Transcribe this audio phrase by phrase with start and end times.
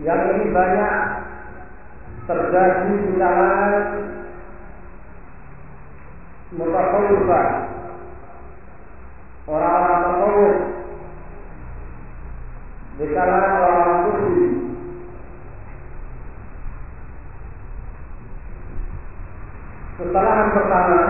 [0.00, 0.94] Yang ini banyak
[2.24, 3.72] terjadi di kalangan
[6.56, 7.46] mutasawwifah
[9.44, 10.56] orang-orang tasawuf
[12.96, 14.46] di kalangan orang-orang sufi.
[20.00, 21.00] Kesalahan pertama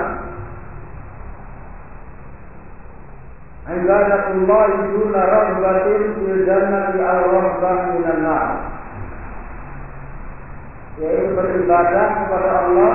[3.70, 8.59] Ibadatullah duna rahbatin fil jannati al rahbah minan nar
[11.00, 12.94] yaitu beribadah kepada Allah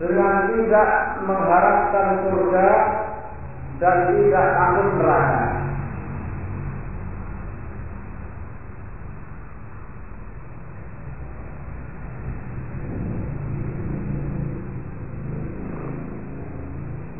[0.00, 0.90] dengan tidak
[1.28, 2.68] mengharapkan surga
[3.76, 5.44] dan tidak takut neraka.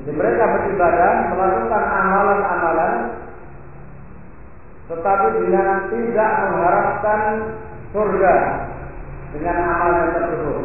[0.00, 2.94] Jadi mereka beribadah melakukan amalan-amalan
[4.86, 7.20] tetapi dengan tidak mengharapkan
[7.90, 8.34] surga
[9.36, 10.60] dengan amalan tersebut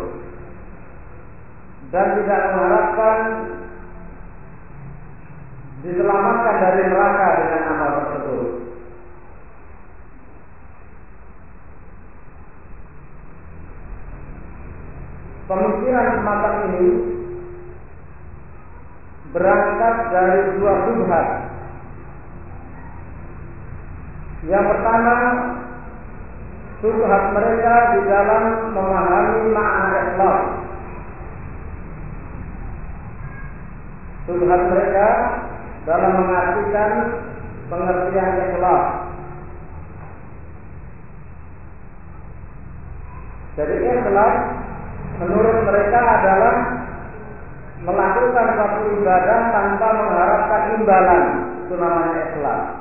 [1.91, 3.17] dan tidak mengharapkan
[5.83, 8.47] diselamatkan dari neraka dengan amal tersebut.
[15.51, 16.87] Pemikiran semacam ini
[19.35, 21.27] berangkat dari dua subhat.
[24.47, 25.15] Yang pertama,
[26.81, 28.43] subhat mereka di dalam
[28.73, 30.39] memahami makna Islam.
[34.25, 35.07] Subhat mereka
[35.85, 36.91] dalam mengartikan
[37.69, 38.83] pengertian Islam.
[43.61, 44.33] Jadi Islam
[45.21, 46.55] menurut mereka adalah
[47.81, 51.23] melakukan suatu ibadah tanpa mengharapkan imbalan.
[51.65, 52.80] Itu namanya Islam.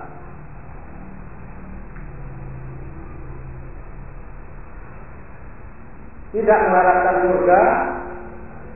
[6.31, 7.63] Tidak mengharapkan surga,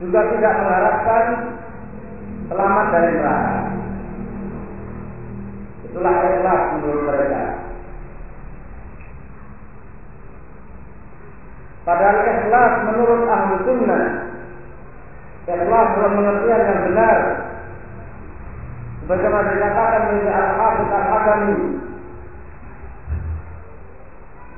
[0.03, 1.25] juga tidak mengharapkan
[2.51, 3.55] selamat dari neraka.
[5.87, 7.43] Itulah ikhlas menurut mereka.
[11.85, 14.03] Padahal ikhlas menurut ahli sunnah,
[15.47, 17.17] ikhlas dalam pengertian yang benar,
[19.05, 21.57] sebagaimana dikatakan oleh Al-Hafidh Al-Hakami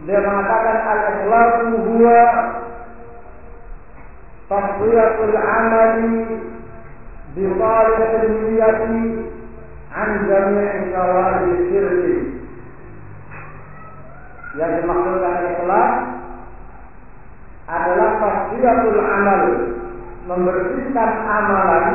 [0.07, 2.21] dia mengatakan al-ikhlasu huwa
[4.47, 6.11] amali
[7.35, 9.03] bi salihil niyyati
[9.91, 12.17] an jami'i syawari syirki
[14.57, 15.93] yang dimaksudkan ikhlas
[17.67, 19.43] adalah tasfiyatul amal
[20.27, 21.87] membersihkan amalan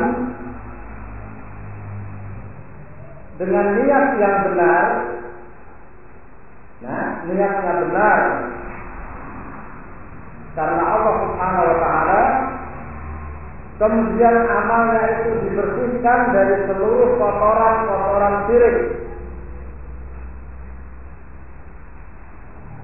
[3.41, 4.87] dengan niat yang benar
[6.83, 8.19] Nah, niatnya benar.
[10.53, 12.21] Karena Allah Subhanahu wa taala
[13.81, 18.77] kemudian amalnya itu dibersihkan dari seluruh kotoran-kotoran syirik.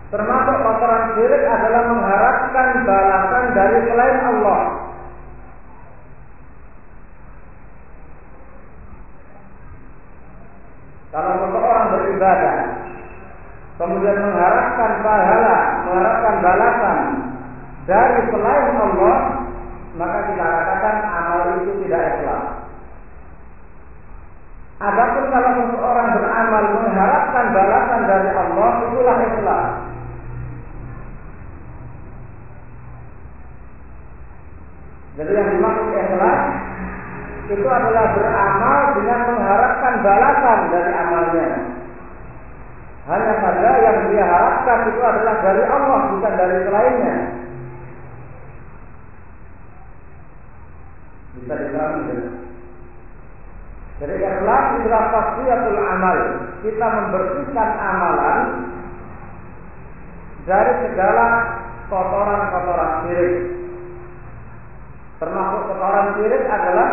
[0.09, 4.61] Termasuk kotoran syirik adalah mengharapkan balasan dari selain Allah.
[11.09, 12.57] Kalau seseorang beribadah
[13.81, 16.97] kemudian mengharapkan pahala, mengharapkan balasan
[17.89, 19.17] dari selain Allah,
[19.97, 22.45] maka kita katakan amal itu tidak ikhlas.
[24.79, 29.67] Adapun kalau seseorang beramal mengharapkan balasan dari Allah, itulah ikhlas.
[35.19, 36.41] Jadi yang dimaksud ikhlas
[37.49, 41.49] itu adalah beramal dengan mengharapkan balasan dari amalnya.
[43.09, 47.38] Hanya saja yang dia harapkan itu adalah dari Allah bukan dari selainnya.
[51.39, 52.19] Bisa dipahami ya?
[53.99, 56.17] Jadi ikhlas adalah amal.
[56.63, 58.39] Kita membersihkan amalan
[60.47, 61.25] dari segala
[61.91, 63.35] kotoran-kotoran syirik.
[65.19, 66.89] Termasuk kotoran syirik adalah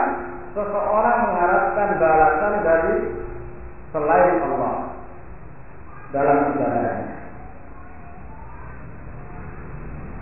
[0.51, 2.97] seseorang mengharapkan balasan dari
[3.95, 4.75] selain Allah
[6.11, 7.15] dalam ibadahnya.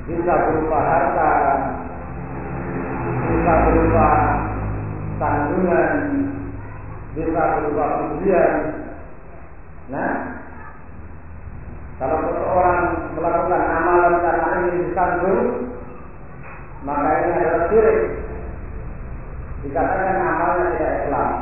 [0.04, 1.30] Bisa berupa harta,
[3.28, 4.08] bisa berupa
[5.16, 5.92] tanggungan,
[7.14, 8.52] bisa berupa pujian.
[9.92, 10.12] Nah,
[12.00, 12.82] kalau seseorang
[13.14, 15.42] melakukan amalan karena ingin disandung,
[16.82, 18.00] maka ini adalah syirik.
[19.64, 21.32] Dikatakan amalnya tidak ikhlas.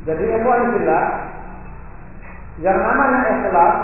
[0.00, 1.04] Jadi ikhwanillah
[2.60, 3.74] yang namanya ikhlas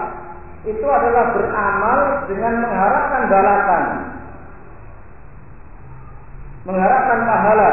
[0.66, 3.84] itu adalah beramal dengan mengharapkan balasan.
[6.66, 7.70] Mengharapkan pahala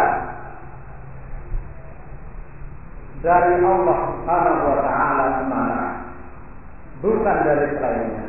[3.25, 5.83] dari Allah Subhanahu wa taala semata.
[7.01, 8.27] Bukan dari selainnya.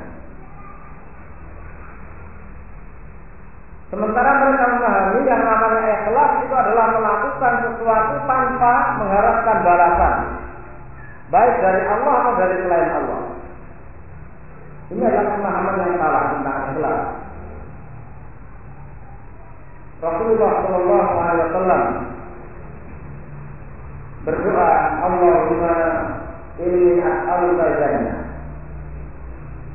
[3.93, 10.14] Sementara mereka memahami yang namanya ikhlas itu adalah melakukan sesuatu tanpa mengharapkan balasan.
[11.28, 13.23] Baik dari Allah atau dari selain Allah.
[14.92, 17.00] Ini adalah pemahaman yang salah tentang ikhlas.
[20.04, 21.82] Rasulullah Shallallahu Alaihi Wasallam
[24.25, 25.76] berdoa Allahumma
[26.60, 28.19] ini jannah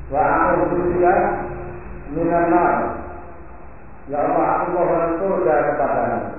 [0.09, 1.13] wa a'udzu bika
[2.13, 2.53] minan
[4.09, 6.33] Ya Allah, aku mohon surga kepadamu.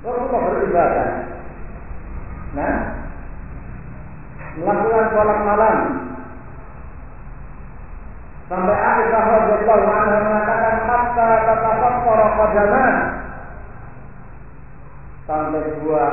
[0.00, 1.08] Rasulullah beribadah.
[2.56, 2.76] Nah,
[4.56, 5.76] melakukan sholat malam.
[8.48, 12.94] Sampai Aisyah radhiyallahu anha mengatakan hatta tatafakkara qadaman.
[15.28, 16.04] Sampai dua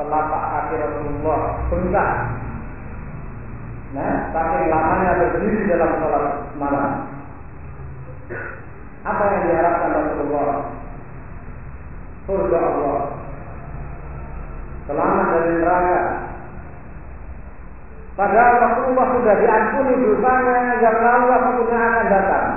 [0.00, 2.12] telapak kaki Rasulullah bengkak.
[3.92, 6.24] Nah, saking lamanya berdiri dalam sholat
[6.56, 6.90] malam.
[9.04, 10.72] Apa yang diharapkan Rasulullah?
[12.24, 13.00] Surga Allah.
[14.88, 16.00] Selamat dari neraka.
[18.12, 22.48] Padahal Rasulullah sudah diampuni dosanya yang lalu yang akan datang.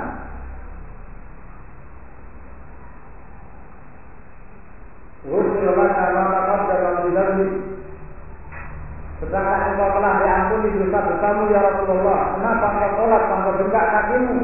[9.16, 12.20] Sedangkan engkau telah diampuni dosa-dosamu ya Rasulullah.
[12.36, 14.38] Kenapa engkau sholat tanpa bengkak kakimu?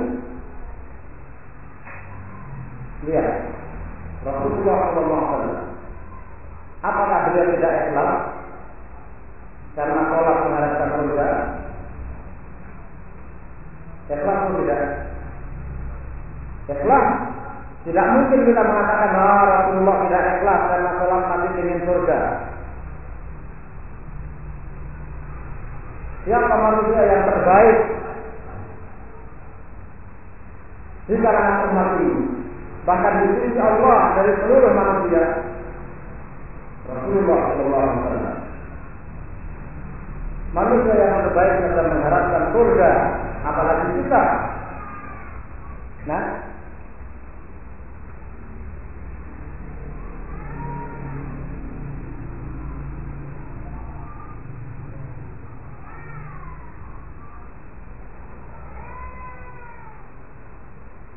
[3.02, 3.37] Lihat,
[4.25, 5.54] Rasulullah SAW.
[6.83, 8.41] Apakah beliau tidak ikhlas?
[9.73, 11.29] Karena sholat mengharapkan surga.
[14.12, 14.83] Ikhlas atau tidak?
[16.69, 17.07] Ikhlas.
[17.83, 22.21] Tidak mungkin kita mengatakan bahwa Rasulullah tidak ikhlas karena sholat nanti ingin surga.
[26.23, 27.79] Siapa manusia yang terbaik
[31.11, 32.43] di kalangan umat ini?
[32.83, 35.25] bahkan di sisi Allah dari seluruh manusia
[36.91, 38.41] Rasulullah Shallallahu Alaihi Wasallam
[40.52, 42.90] manusia yang terbaik sedang mengharapkan surga,
[43.44, 44.23] apalagi kita.
[46.09, 46.25] Nah,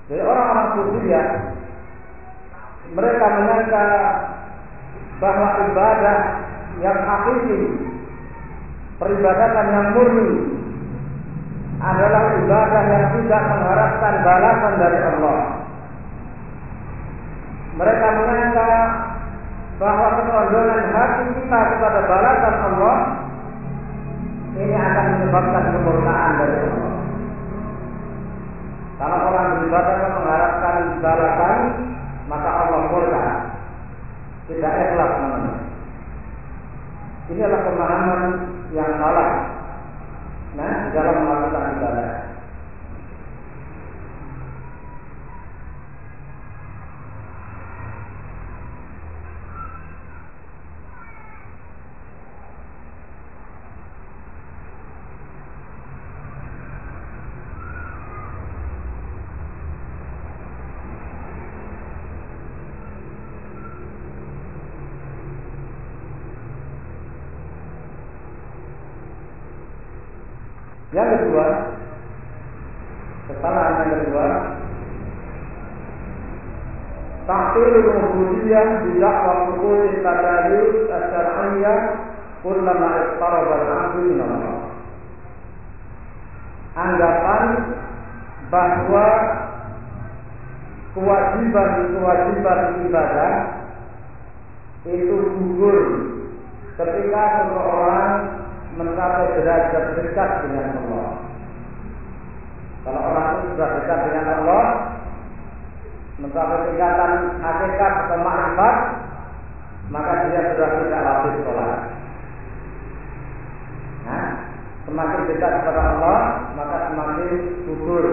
[0.06, 1.24] Jadi orang-orang sufi ya,
[2.94, 3.86] mereka menyangka
[5.18, 6.18] bahwa ibadah
[6.77, 7.60] yang hakiki,
[9.00, 10.30] peribadatan yang murni
[11.84, 15.40] adalah ibadah yang tidak mengharapkan balasan dari Allah.
[17.75, 18.72] Mereka menyangka
[19.75, 22.96] bahwa kecondoman hati kita kepada balasan Allah
[24.56, 26.94] ini akan menyebabkan kemurkaan dari Allah.
[28.96, 31.60] Kalau orang beribadah mengharapkan balasan,
[32.32, 33.25] maka Allah murka.
[34.48, 35.54] Tidak ikhlas namanya.
[37.28, 38.22] Ini adalah pemahaman
[38.75, 39.32] yang salah.
[40.60, 42.25] Nah, dalam melakukan ibadah.
[70.96, 71.48] Yang kedua,
[73.27, 74.27] kesalahan yang kedua,
[77.27, 77.67] takhir
[78.25, 81.77] ubudiyah tidak waktu tadayus asyariyah
[82.41, 84.58] kullama istarab al-abdu min Allah.
[86.75, 87.44] Anggapan
[88.50, 89.08] bahwa
[90.98, 93.34] kewajiban-kewajiban ibadah
[94.86, 95.77] itu gugur
[96.75, 98.12] ketika seseorang
[98.75, 101.10] mencapai derajat dekat dengan Allah.
[102.86, 104.63] Kalau orang itu sudah dekat dengan Allah,
[106.16, 107.12] mencapai tingkatan
[107.44, 108.76] hakikat atau makrifat,
[109.92, 111.82] maka dia sudah tidak lagi sholat.
[114.06, 114.28] Nah,
[114.86, 116.20] semakin dekat kepada Allah,
[116.56, 117.32] maka semakin
[117.68, 118.06] gugur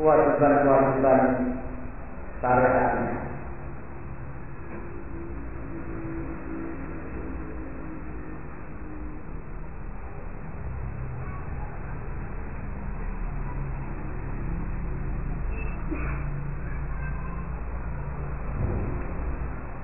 [0.00, 1.20] kewajiban-kewajiban
[2.40, 3.30] syariatnya.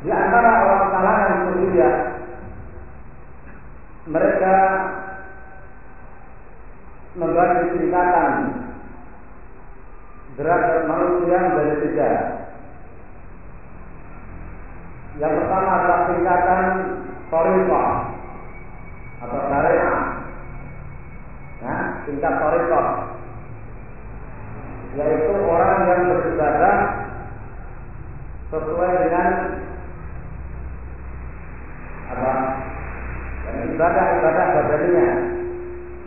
[0.06, 1.96] Di antara orang kalangan Suriah
[4.06, 4.56] mereka
[7.18, 8.32] membagi tingkatan
[11.24, 12.10] derajat manusia dari tiga.
[15.16, 16.64] Yang pertama adalah tingkatan
[17.32, 17.90] Torifah
[19.24, 20.00] atau syariah.
[21.64, 22.88] Nah, tingkat Torifah
[24.96, 26.76] yaitu orang yang beribadah
[28.48, 29.28] sesuai dengan
[32.06, 32.32] apa
[33.76, 35.08] ibadah-ibadah badaninya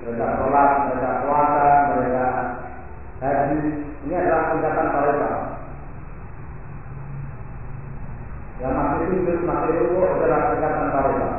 [0.09, 1.69] mereka sholat, mereka puasa,
[3.19, 3.57] haji
[4.07, 5.31] ini adalah tingkatan mereka
[8.59, 11.29] yang masih sujud, masih ruku adalah tingkatan mereka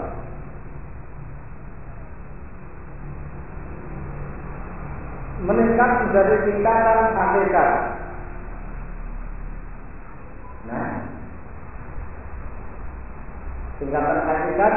[5.41, 7.71] meningkat menjadi tingkatan hakikat.
[10.69, 10.89] Nah
[13.81, 14.75] tingkatan hakikat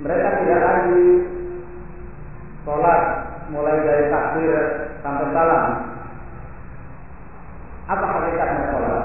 [0.00, 1.04] mereka tidak lagi
[2.64, 4.54] sholat mulai dari takbir
[5.02, 5.64] sampai salam.
[7.86, 9.04] Apa hakikatnya sholat?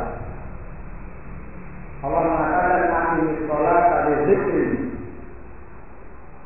[2.01, 4.65] Allah mengatakan akhiri sholat pada zikri.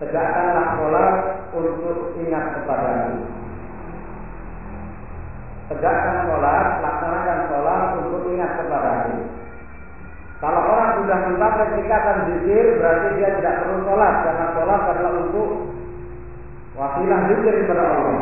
[0.04, 1.14] Tegakkanlah sholat
[1.56, 3.16] untuk ingat kepada aku.
[5.72, 9.16] Tegakkan sholat, laksanakan sholat untuk ingat kepada aku.
[10.44, 15.50] Kalau orang sudah mencapai tingkatan zikir, berarti dia tidak perlu sholat karena sholat adalah untuk
[16.76, 18.20] wasilah zikir kepada Allah.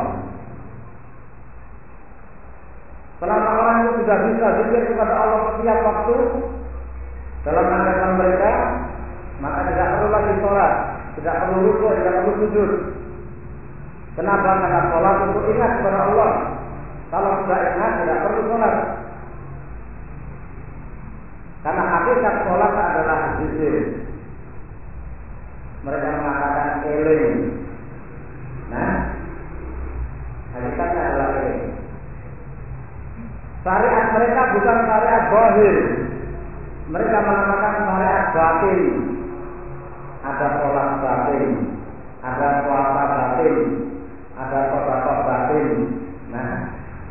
[3.18, 6.16] Selama orang itu sudah bisa zikir kepada Allah setiap waktu
[7.44, 8.52] dalam angkatan mereka,
[9.42, 10.74] maka tidak perlu lagi sholat,
[11.20, 12.72] tidak perlu rukuk, tidak perlu sujud.
[14.14, 14.50] Kenapa?
[14.62, 16.32] Karena sholat untuk ingat kepada Allah.
[17.10, 18.76] Kalau sudah ingat, tidak perlu sholat.
[21.64, 23.76] Karena hakikat sholat adalah zikir.
[25.84, 27.63] Mereka mengatakan eling.
[28.74, 28.96] Nah,
[30.58, 31.54] hakikatnya adalah ini.
[33.62, 35.78] Syariat mereka bukan syariat bohir.
[36.90, 38.82] Mereka menamakan syariat batin.
[40.24, 41.50] Ada sholat batin,
[42.24, 43.56] ada puasa batin,
[44.40, 45.68] ada sholat batin.
[46.32, 46.52] Nah,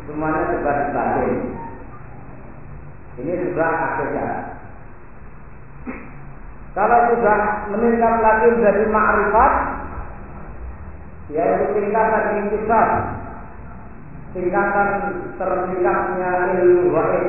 [0.09, 1.33] semuanya sudah batin.
[3.21, 4.29] Ini sudah akhirnya,
[6.73, 9.53] Kalau sudah meningkat lagi menjadi ma'rifat,
[11.33, 12.89] yaitu tingkatan intisab,
[14.37, 14.89] tingkatan
[15.41, 17.27] tertingkatnya ilmu wahid.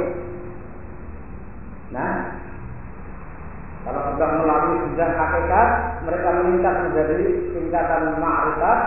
[1.95, 2.35] Nah,
[3.87, 5.69] kalau sudah melalui jenjang hakikat,
[6.03, 7.17] mereka meningkat menjadi
[7.55, 8.79] tingkatan ma'rifat,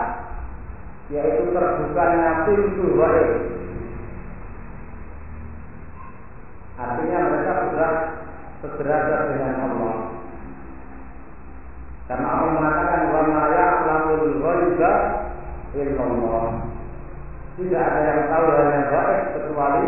[1.12, 3.30] yaitu terbukanya pintu wahid.
[6.76, 7.92] Artinya mereka sudah
[8.60, 10.05] sederajat dengan Allah.
[12.06, 14.92] Karena Allah mengatakan wa ma ya'lamul ghaiba
[15.74, 16.44] illallah.
[17.56, 19.86] Tidak ada yang tahu hal yang gaib kecuali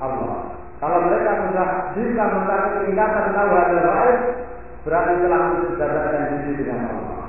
[0.00, 0.34] Allah.
[0.82, 4.18] Kalau mereka sudah bisa mencapai tingkatan tahu hal yang gaib,
[4.82, 7.22] berarti telah mensejajarkan diri dengan Allah.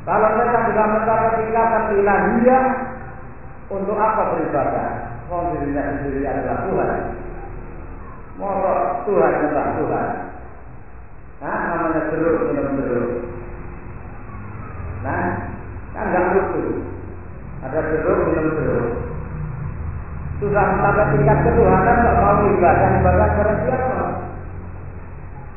[0.00, 2.64] Kalau mereka sudah mencapai tingkatan ilahiyah,
[3.70, 4.88] untuk apa beribadah?
[5.30, 6.98] Mau dirinya sendiri adalah Tuhan.
[8.42, 8.58] Mau
[9.06, 10.08] Tuhan tentang Tuhan.
[11.40, 13.10] Nah, namanya jeruk minum jeruk.
[15.00, 15.24] Nah,
[15.96, 16.84] kan nggak lucu.
[17.64, 18.88] Ada jeruk minum jeruk.
[20.40, 24.00] Sudah sampai tingkat ketuhanan tak mau ibadah ibadah kepada siapa?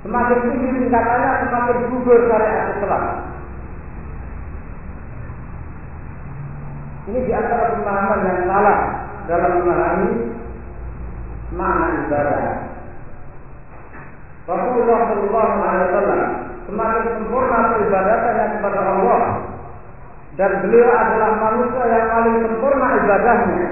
[0.03, 3.03] Semakin tinggi tingkatannya semakin gugur syariat Islam.
[7.03, 8.79] Ini di antara pemahaman yang salah
[9.27, 10.11] dalam memahami
[11.55, 12.72] makna ibadah.
[14.43, 16.21] Rasulullah Shallallahu Alaihi Wasallam
[16.67, 19.21] semakin sempurna peribadatannya kepada Allah.
[20.33, 23.67] Dan beliau adalah manusia yang paling sempurna ibadahnya.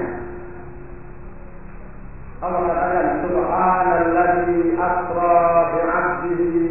[2.42, 5.42] Allah katakan Subhanalladzi asra
[5.74, 6.66] bi'abdihi.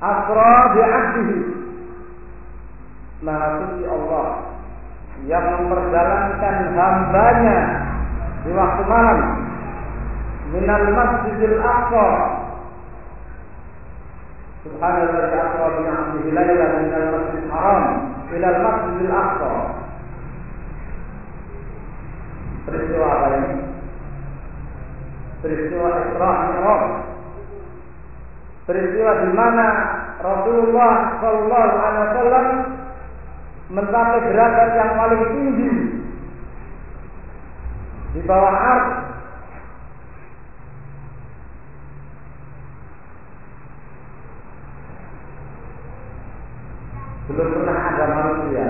[0.00, 1.38] Asra bi'abdihi.
[3.24, 4.28] Maha suci Allah
[5.24, 7.58] yang memperjalankan hambanya
[8.44, 9.20] di waktu malam.
[10.52, 12.08] Minal masjidil aqsa
[14.66, 17.84] Subhanallah asra bi 'abdihi lailan min al-masjidil haram
[18.34, 19.52] ila al-masjidil aqsa.
[22.66, 23.52] Peristiwa apa ini?
[25.38, 26.84] Peristiwa Isra Mi'raj.
[28.66, 29.66] Peristiwa di mana
[30.18, 32.46] Rasulullah Shallallahu Alaihi Wasallam
[33.70, 35.72] mencapai derajat yang paling tinggi
[38.18, 38.86] di bawah ars
[47.26, 48.66] belum pernah ada manusia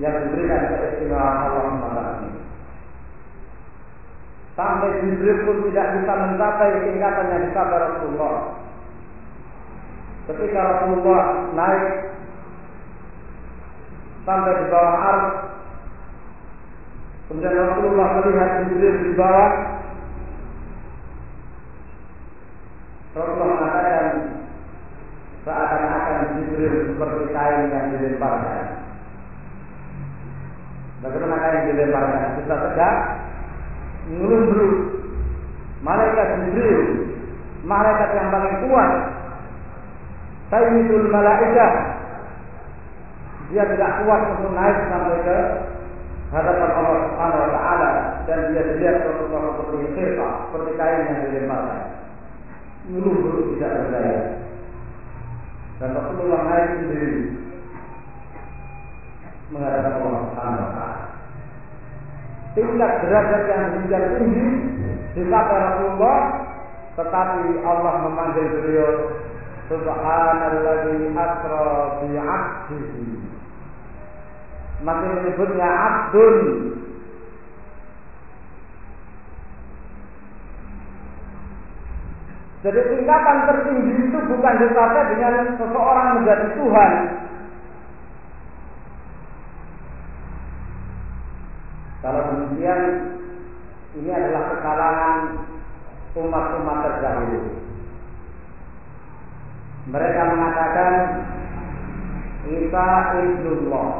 [0.00, 2.28] yang diberikan keistimewaan Allah Subhanahu
[4.56, 8.36] Sampai Jibril pun tidak bisa mencapai tingkatan yang dicapai Rasulullah.
[10.32, 11.84] Ketika Rasulullah naik
[14.24, 15.28] sampai di bawah arus,
[17.28, 19.50] kemudian Rasulullah melihat Jibril di bawah,
[23.12, 24.06] Rasulullah mengatakan
[26.16, 28.64] seakan-akan Jibril seperti kain yang dilemparkan.
[31.04, 32.36] Bagaimana kain dilemparkan?
[32.40, 32.96] Bisa tegak,
[34.16, 34.74] ngelundruk.
[35.84, 36.80] Malaikat Jibril,
[37.68, 38.92] malaikat yang paling kuat,
[40.48, 41.72] Sayyidul Malaikat,
[43.52, 45.38] dia tidak kuat untuk naik sampai ke
[46.34, 47.90] hadapan Allah Subhanahu wa taala
[48.26, 51.82] dan dia dilihat Rasulullah seperti khirqa, seperti kain yang dilemparkan.
[52.90, 54.45] Ngelundruk tidak berdaya
[55.76, 57.20] dan Rasulullah naik sendiri
[59.52, 61.04] menghadap Allah Subhanahu taala.
[62.56, 64.48] Tingkat derajat yang demikian tinggi
[65.12, 66.18] dicapai Rasulullah
[66.96, 68.92] tetapi Allah memanggil beliau
[69.68, 71.68] Subhanalladzi asra
[72.00, 73.06] bi 'abdihi.
[74.80, 76.36] Masih menyebutnya abdun
[82.66, 86.92] Jadi tingkatan tertinggi itu bukan dicapai dengan seseorang menjadi Tuhan.
[92.02, 92.80] Kalau demikian,
[93.94, 95.46] ini adalah kekalahan
[96.18, 97.54] umat-umat terdahulu.
[99.86, 100.92] Mereka mengatakan
[102.50, 103.90] Isa ibnullah.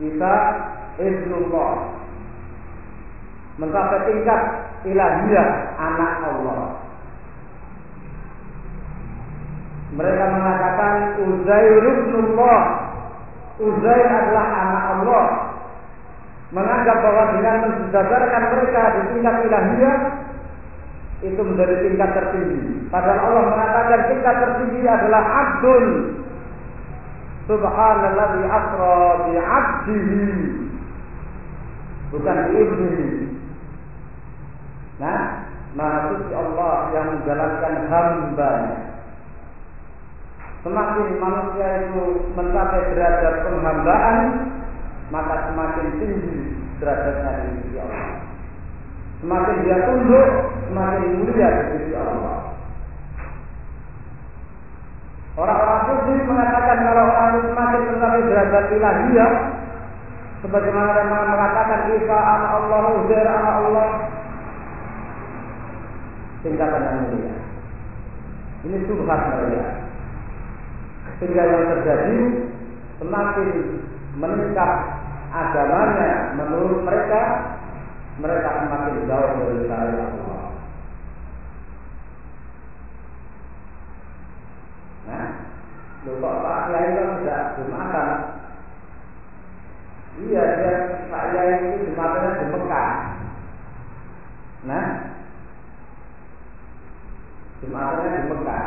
[0.00, 0.34] Isa
[0.96, 1.72] ibnullah.
[3.60, 6.62] Mencapai tingkat ilahiyah anak Allah.
[9.90, 12.62] Mereka mengatakan Uzair ibnullah.
[13.60, 15.26] Uzair adalah anak Allah.
[16.50, 19.96] Menganggap bahwa dengan mensejajarkan mereka di tingkat ilahiyah
[21.20, 22.88] itu menjadi tingkat tertinggi.
[22.88, 25.86] Padahal Allah mengatakan tingkat tertinggi adalah abdul.
[27.50, 30.26] Subhanallah asra bi abdihi.
[32.14, 33.29] Bukan bi ibnihi.
[35.00, 35.20] Nah,
[35.72, 38.78] Maha Suci Allah yang menjalankan hambanya.
[40.60, 42.04] Semakin manusia itu
[42.36, 44.18] mencapai derajat penghambaan,
[45.08, 46.36] maka semakin tinggi
[46.84, 48.12] derajatnya di sisi Allah.
[49.24, 50.28] Semakin dia tunduk,
[50.68, 52.38] semakin mulia di sisi Allah.
[55.40, 59.32] Orang-orang suci mengatakan kalau orang itu semakin mencapai derajat ilahiyah,
[60.44, 63.88] sebagaimana mereka mengatakan Isa Allah, Uzair Allah,
[66.40, 67.36] tingkatan yang mulia.
[68.64, 69.68] Ini subhat mereka.
[71.20, 72.16] Sehingga yang terjadi
[73.00, 73.48] semakin
[74.16, 74.72] meningkat
[75.30, 77.22] agamanya menurut mereka,
[78.20, 80.44] mereka semakin jauh dari syariat Allah.
[85.08, 85.26] Nah,
[86.04, 88.08] Pak Kiai kan tidak jumatan.
[90.20, 90.74] Iya, dia
[91.08, 92.90] Pak Kiai itu jumatannya di Mekah.
[94.68, 94.86] Nah,
[97.60, 98.66] Jumatannya di Mekah.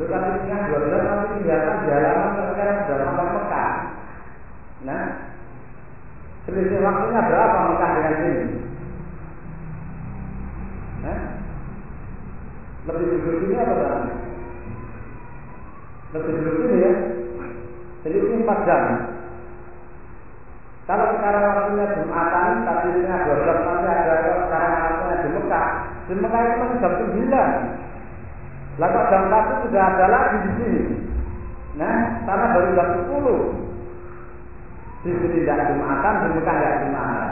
[0.00, 3.70] Lu kan punya dua belas nanti tinggalkan jalan sekarang sudah sampai Mekah.
[4.82, 5.04] Nah,
[6.48, 8.46] selisih waktunya berapa Mekah dengan sini?
[11.02, 11.20] Nah,
[12.88, 14.04] lebih dulu ini apa bang?
[16.16, 16.92] Lebih dulu ini ya.
[18.02, 18.82] Jadi ini empat jam.
[20.82, 24.14] Kalau sekarang waktunya Jumatan, tapi ini dua belas nanti ada
[24.48, 25.28] sekarang waktunya di
[26.18, 27.50] Mekah itu masih jam sembilan.
[28.80, 30.82] Lalu jam satu sudah ada lagi di sini.
[31.78, 31.96] Nah,
[32.26, 33.40] karena baru jam sepuluh.
[35.02, 37.30] Di sini tidak Jumatan, di Mekah tidak Jumatan.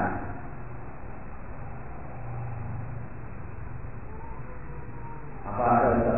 [5.51, 6.16] Apa ada?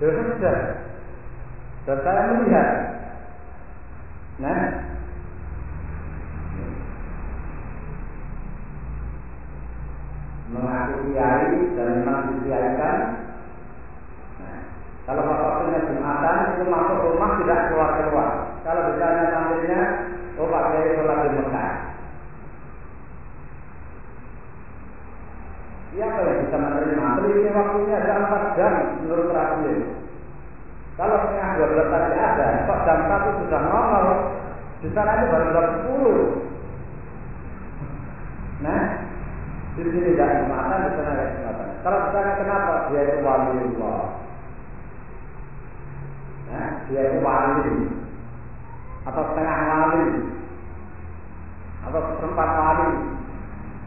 [0.00, 0.58] Ya sudah.
[1.86, 2.68] Dan saya melihat.
[4.40, 4.62] Nah,
[10.50, 12.96] mengaku kiai dan memang dikiaikan.
[14.40, 14.60] Nah,
[15.04, 18.30] kalau waktunya jumatan itu masuk rumah tidak keluar keluar.
[18.60, 19.80] Kalau misalnya tampilnya,
[20.36, 21.72] oh Pak Kiai sholat di Mekah.
[25.90, 27.06] Siapa yang bisa menerima?
[27.18, 29.78] Selisih waktunya ada empat jam menurut terakhir.
[30.94, 34.06] Kalau setengah dua belas tadi ada, kok jam satu sudah normal,
[34.84, 36.20] di sana itu baru jam sepuluh.
[38.60, 38.82] Nah,
[39.78, 41.68] di sini tidak jumatan, di sana tidak jumatan.
[41.80, 42.74] Kalau ditanya kenapa?
[42.90, 44.04] Dia itu wali Allah.
[46.50, 47.74] Nah, dia itu wali.
[49.06, 50.08] Atau setengah wali.
[51.86, 52.90] Atau seperempat wali.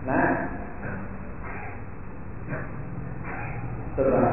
[0.03, 0.27] Nah,
[3.93, 4.23] coba.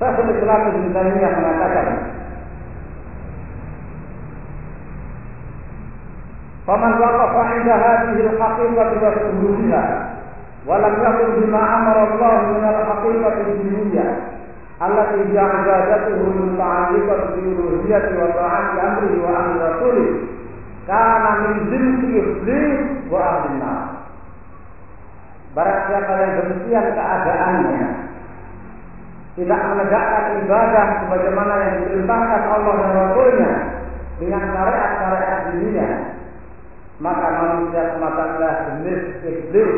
[0.00, 1.86] Saya sudah Islam Ibn Taimiyah mengatakan
[6.66, 9.82] فمن وقف عند هذه الحقيقة والألوهية
[10.66, 14.16] ولم suhulha بما أمر الله من الحقيقة الدينية
[14.80, 18.76] التي al-haqiqati ad-dunyawiyya allati ja'adatuhu muta'alliqatan bi uluhiyyati wa ta'ati
[25.84, 27.86] siapa yang demikian keadaannya
[29.36, 33.52] tidak menegakkan ibadah sebagaimana yang diperintahkan Allah dan Rasulnya
[34.16, 35.88] dengan syariat-syariat dunia,
[37.00, 39.76] maka manusia semacamlah jenis iblis.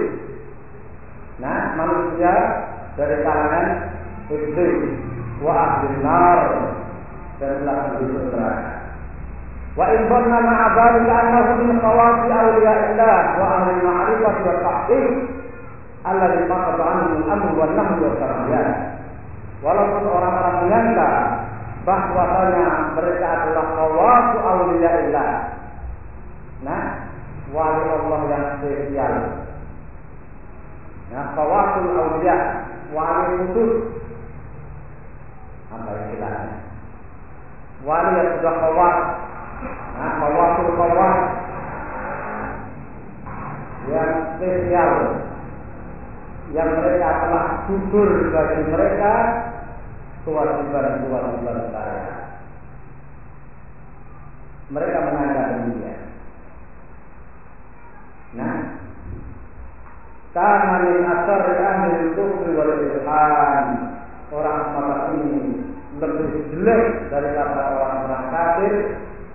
[1.38, 2.34] Nah, manusia
[2.98, 3.66] dari kalangan
[4.26, 4.78] iblis
[5.38, 6.40] wa ahli nar
[7.38, 8.72] dan telah neraka.
[9.72, 15.12] Wa in dhanna ma'a dhalika annahu min khawati awliya'illah wa ahli ma'rifah wa tahqiq
[16.04, 18.68] alladhi qada anhu al-amr wa nahy wa karahiyah.
[19.62, 21.10] Walaupun orang-orang menyangka
[21.86, 22.66] bahwasanya
[22.98, 25.30] mereka adalah khawatu awliya'illah.
[26.62, 26.82] Nah,
[27.52, 29.14] wali Allah yang spesial.
[31.12, 32.36] Nah, kawasul awliya,
[32.96, 33.72] wali khusus.
[35.68, 36.56] Apa istilahnya?
[37.84, 38.98] Wali yang sudah kawas.
[40.00, 41.18] Nah, kawasul kawas.
[43.92, 44.92] Yang spesial.
[46.52, 49.12] Yang mereka telah gugur bagi mereka
[50.24, 52.12] kewajiban-kewajiban saya.
[54.72, 56.01] Mereka menganggap demikian.
[58.32, 58.80] Nah,
[60.32, 62.72] karena min asar ahli kufri wal
[64.32, 65.40] orang semacam ini
[66.00, 68.74] lebih jelek dari kata orang-orang kafir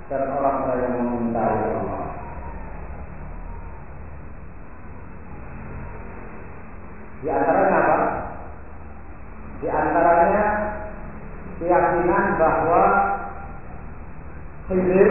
[0.10, 2.03] dan orang-orang yang mengintai Allah.
[7.21, 7.97] Di antaranya apa?
[9.57, 10.43] Di antaranya
[11.62, 12.83] keyakinan bahwa
[14.67, 15.10] Khidir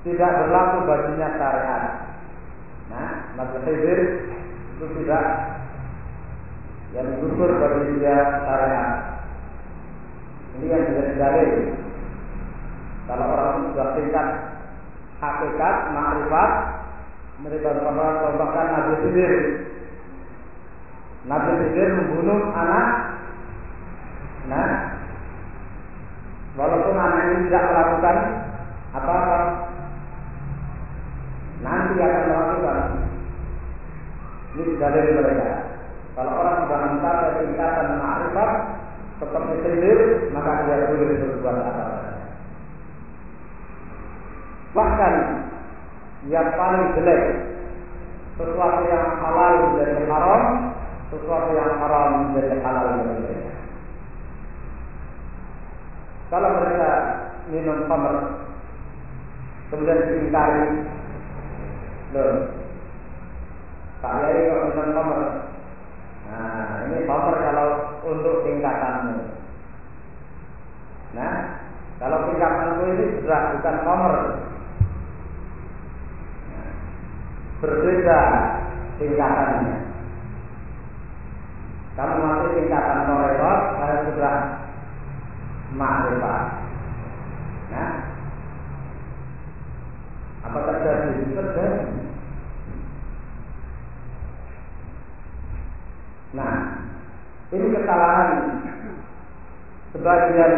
[0.00, 1.84] tidak berlaku baginya syariat.
[2.88, 4.00] Nah, maka khidir
[4.76, 5.24] itu tidak
[6.96, 8.90] yang gugur bagi dia syariat.
[10.58, 11.50] Ini yang bisa dalil.
[13.06, 14.28] Kalau orang sudah tingkat
[15.20, 16.50] hakikat, makrifat,
[17.40, 17.68] mereka
[18.36, 19.32] bahkan Nabi Khidir.
[21.28, 22.88] Nabi Khidir membunuh anak.
[24.50, 24.70] Nah,
[26.58, 28.16] walaupun anak ini tidak melakukan
[28.90, 29.38] apa-apa,
[31.60, 32.80] nanti akan melakukan.
[34.50, 35.50] Ini dalil mereka.
[36.18, 38.50] Kalau orang sudah mencapai tingkatan makrifat
[39.22, 39.98] seperti Khidir,
[40.34, 41.98] maka dia boleh berbuat apa-apa.
[44.70, 45.14] Bahkan
[46.28, 47.24] yang paling jelek
[48.40, 50.42] sesuatu yang halal menjadi haram,
[51.12, 53.34] sesuatu yang haram menjadi halal menjadi
[56.30, 56.90] Kalau mereka
[57.50, 58.16] minum khamr
[59.74, 60.66] kemudian diingkari,
[62.14, 62.34] loh,
[64.00, 65.20] Pak Yai kok minum khamr?
[66.30, 67.68] Nah, ini khamr kalau
[68.06, 69.16] untuk tingkatanmu.
[71.14, 71.34] Nah,
[72.00, 74.14] kalau tingkatanmu ini sudah bukan khamr,
[77.60, 78.20] berbeda
[78.96, 79.76] tingkatannya.
[82.00, 84.36] Kamu masih tingkatan torekot, saya sudah
[85.76, 86.42] makrifat.
[87.68, 88.09] Nah,
[90.46, 91.10] apa terjadi?
[91.32, 91.84] Terjadi.
[96.30, 96.54] Nah,
[97.50, 98.30] ini kesalahan
[99.90, 100.52] sebagian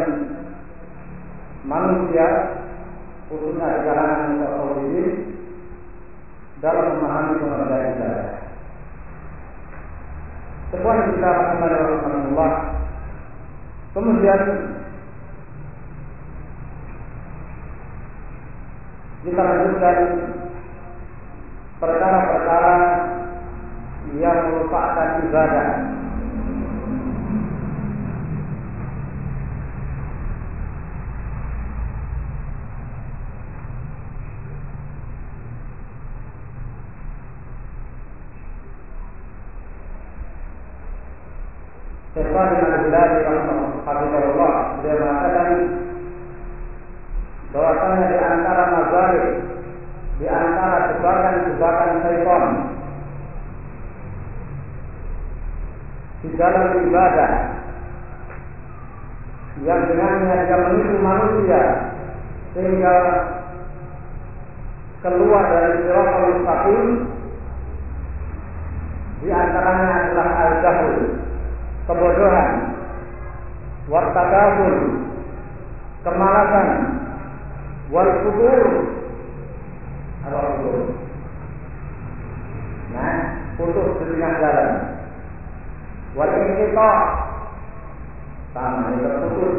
[1.65, 2.27] manusia
[3.33, 4.21] khususnya di kalangan
[4.85, 5.05] ini
[6.61, 8.31] dalam memahami pengertian ibadah.
[10.73, 12.53] Sebuah kita lakukan Allah
[13.93, 14.72] Kemudian
[19.23, 19.99] kita lanjutkan
[21.79, 22.75] perkara-perkara
[24.19, 25.69] yang merupakan ibadah.
[42.13, 44.55] Syaitan bin Al-Hilali Rahimahullah
[44.85, 45.49] Dia mengatakan
[47.53, 49.13] bahwasanya di antara mazhar
[50.17, 52.45] di antara jebakan-jebakan syaitan
[56.25, 57.33] di dalam ibadah
[59.63, 61.63] yang dengannya dia menipu manusia
[62.59, 62.97] sehingga
[65.07, 66.89] keluar dari siratal mustaqim
[69.23, 70.95] di antaranya adalah al-jahl
[71.87, 72.51] kebodohan,
[73.87, 74.75] wartakabur,
[76.03, 76.69] kemalasan,
[77.95, 78.63] wal kubur?
[82.93, 83.15] Nah,
[83.59, 84.92] putus di tengah jalan.
[86.13, 86.93] Wal kita
[88.53, 89.57] ini terputus.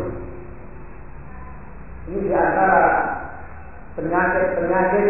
[2.04, 2.84] Ini di antara
[3.98, 5.08] penyakit-penyakit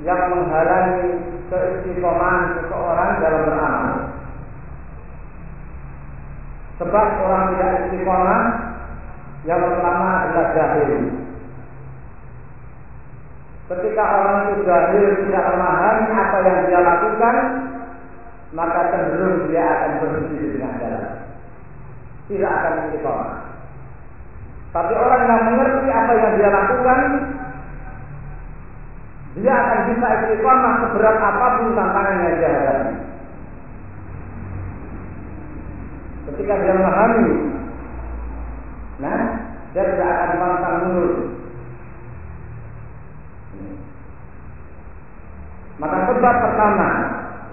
[0.00, 1.08] yang menghalangi
[1.52, 3.92] keistiqomahan seseorang dalam beramal.
[6.80, 8.42] Sebab orang tidak istiqomah
[9.44, 10.92] yang pertama adalah jahil.
[13.68, 17.36] Ketika orang itu jahil tidak memahami apa yang dia lakukan,
[18.50, 21.06] maka cenderung dia akan berhenti di tengah jalan.
[22.30, 23.38] Tidak akan istiqomah.
[24.70, 27.00] Tapi orang yang mengerti apa yang dia lakukan,
[29.38, 33.10] dia akan bisa istiqomah seberat apa pun tantangan yang dia hadapi.
[36.30, 37.28] ketika dia memahami
[39.00, 39.20] nah
[39.76, 41.12] dia tidak akan pantang mundur
[45.80, 46.88] maka sebab pertama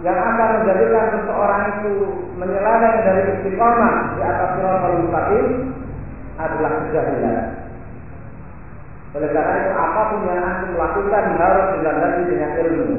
[0.05, 1.93] yang akan menjadikan seseorang itu
[2.38, 5.45] menyelesaikan dari istiqomah di atas siratal mustaqim
[6.38, 7.45] adalah kejahilan.
[9.17, 12.89] Oleh karena itu apa pun yang antum lakukan harus dilandasi dengan ilmu.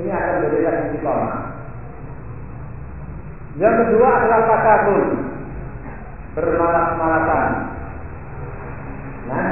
[0.00, 1.34] Ini akan menjadikan istiqomah.
[3.60, 5.04] Yang kedua adalah takabur.
[6.30, 7.48] Bermalas-malasan.
[9.28, 9.50] Nah,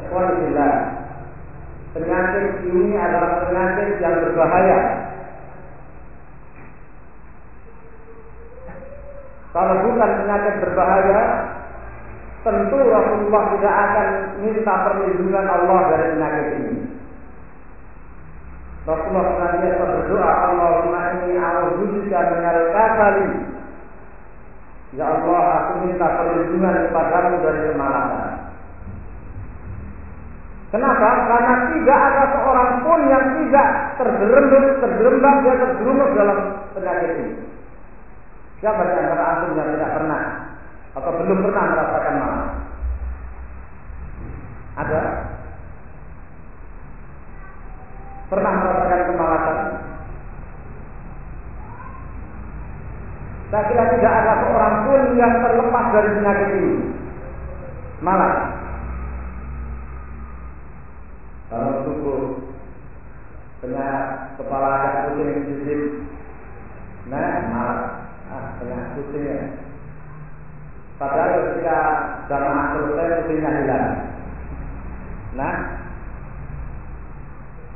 [0.00, 0.95] Ikhwanillah
[1.96, 4.78] Penyakit ini adalah penyakit yang berbahaya
[9.56, 11.20] Kalau bukan penyakit berbahaya
[12.44, 14.08] Tentu Rasulullah tidak akan
[14.44, 16.76] minta perlindungan Allah dari penyakit ini
[18.86, 23.28] Rasulullah senantiasa berdoa, Allahumma inni a'udzubika minal kasali.
[24.94, 28.45] Ya Allah, aku minta perlindungan kepadamu dari kemalasan.
[30.66, 31.08] Kenapa?
[31.30, 33.68] Karena tidak ada seorang pun yang tidak
[34.02, 36.38] terjerembab, terjerembab dia terjerumus dalam
[36.74, 37.34] penyakit ini.
[38.58, 40.22] Siapa di antara antum yang tidak pernah
[40.96, 42.42] atau belum pernah merasakan malam?
[44.76, 45.02] Ada?
[48.26, 49.58] Pernah merasakan kemalasan?
[53.46, 56.74] Saya kira tidak ada seorang pun yang terlepas dari penyakit ini.
[58.02, 58.55] Malah
[61.46, 62.22] kalau tubuh
[63.62, 63.88] kena
[64.34, 65.82] kepala agak pusing
[67.06, 67.80] nah malah
[68.30, 69.42] ah, kena pusing ya.
[70.96, 71.78] Padahal ketika
[72.26, 73.88] jamaah selesai pusingnya hilang.
[75.36, 75.56] Nah,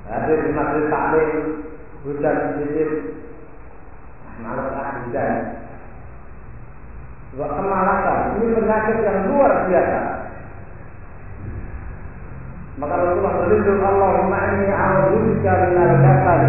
[0.09, 1.31] hadir di masjid taklim
[2.03, 2.37] hujan
[4.41, 5.35] malas ah hujan.
[7.31, 10.20] Sebab kemalasan ini penyakit yang luar biasa.
[12.81, 16.43] Maka Rasulullah berlindung Allahumma inni a'udzubika minal kasal.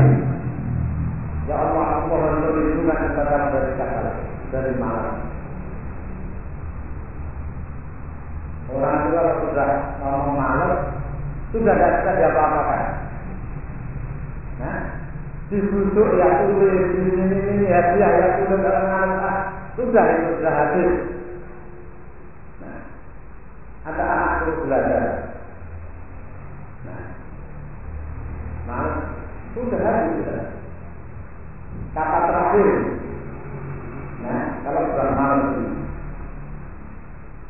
[1.44, 4.06] Ya Allah, aku mohon perlindungan kepada dari kasal,
[4.56, 5.20] dari malas.
[8.72, 10.76] Orang tua sudah ngomong malas,
[11.52, 12.84] sudah tidak bisa diapa-apakan.
[14.64, 14.80] Nah,
[15.52, 19.38] dibusuk ya tulis, ini ini ini hadiah ya tulis dalam malas,
[19.76, 20.92] sudah itu sudah habis.
[22.64, 22.80] Nah,
[23.92, 24.08] ada
[24.48, 25.31] terus belajar.
[26.82, 27.04] Nah,
[28.66, 28.98] malas
[29.54, 30.42] sudah habis sudah.
[31.92, 32.70] Kata terakhir.
[34.26, 35.70] Nah, kalau sudah malas ini.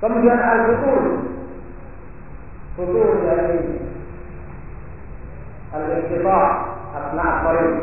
[0.01, 1.03] Kemudian al-futur.
[2.75, 3.59] Futur dari
[5.71, 6.39] al-istiqa
[6.91, 7.73] asna qarim.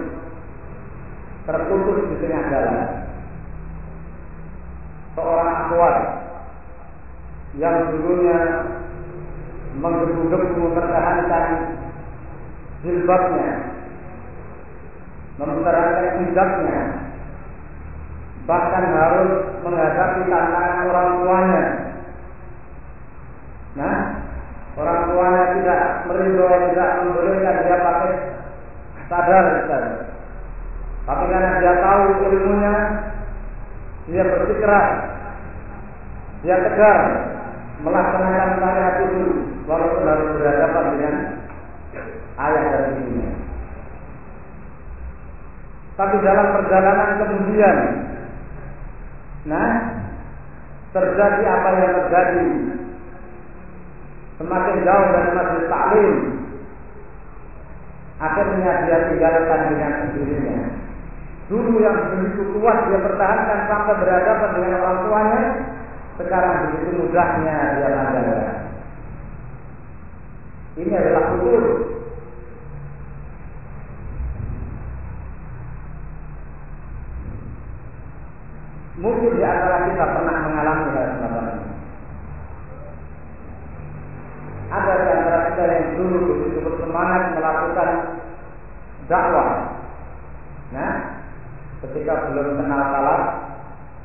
[1.49, 2.89] Terputus di tengah jalan.
[5.17, 5.97] Seorang akhwat
[7.57, 8.39] yang dulunya
[10.19, 11.47] menggebu-gebu mempertahankan
[12.83, 13.51] jilbabnya,
[15.39, 16.81] mempertahankan hijabnya,
[18.47, 19.31] bahkan harus
[19.63, 21.65] menghadapi tantangan orang tuanya.
[23.79, 23.97] Nah,
[24.75, 28.13] orang tuanya tidak merido, tidak membolehkan dia pakai
[29.07, 29.97] sadar misalnya.
[31.09, 32.75] Tapi karena dia tahu ilmunya,
[34.11, 34.89] dia bersikeras,
[36.45, 36.99] dia tegar
[37.83, 39.23] melaksanakan syariat itu
[39.65, 41.15] walaupun harus berhadapan dengan
[42.39, 43.31] ayah dan ibunya.
[45.99, 47.79] Tapi dalam perjalanan kemudian,
[49.51, 49.71] nah
[50.95, 52.47] terjadi apa yang terjadi?
[54.39, 56.15] Semakin jauh dari masjid taklim.
[58.19, 60.79] Akhirnya dia tinggalkan dengan sendirinya
[61.49, 65.43] dulu yang begitu kuat dia pertahankan sampai berhadapan dengan orang tuanya
[66.19, 68.39] sekarang begitu mudahnya dia menjaga
[70.79, 71.65] ini adalah kultur
[78.99, 81.69] mungkin di antara kita pernah mengalami hal semacam ini
[84.69, 87.91] ada di antara kita yang dulu begitu bersemangat melakukan
[89.09, 89.51] dakwah.
[90.77, 90.95] Nah,
[91.81, 93.21] ketika belum kenal salah,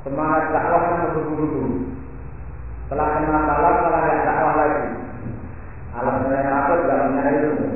[0.08, 1.64] semangat dakwahnya menggebu-gebu.
[2.94, 4.86] Setelah kenal salah, malah tidak dakwah lagi.
[5.98, 7.68] Alasannya takut tidak punya ilmu.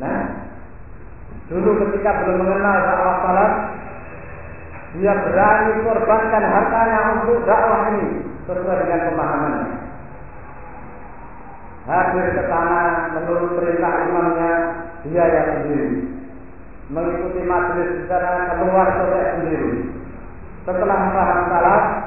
[0.00, 0.20] Nah,
[1.52, 3.50] dulu ketika belum mengenal dakwah salah,
[4.96, 9.68] dia berani korbankan hartanya untuk dakwah ini sesuai dengan pemahamannya
[11.84, 14.52] hadir ke sana menurut perintah imamnya
[15.04, 15.90] dia yang sendiri
[16.88, 19.72] mengikuti majelis sana keluar sore sendiri
[20.64, 22.05] setelah paham salah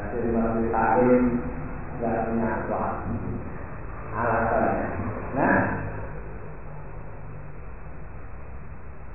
[0.00, 1.22] hadir majelis taklim
[2.00, 2.92] tidak punya kuat
[4.16, 4.86] alasannya
[5.36, 5.58] nah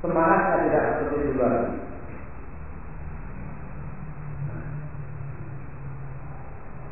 [0.06, 1.86] semangatnya tidak seperti dulu lagi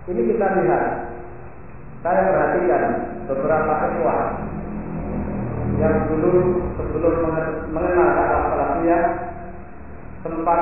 [0.04, 0.86] Ini kita lihat.
[2.04, 2.84] Saya perhatikan
[3.24, 4.16] beberapa ketua
[5.80, 7.16] yang dulu sebelum
[7.72, 9.04] mengenal kata salafiyah
[10.28, 10.62] sempat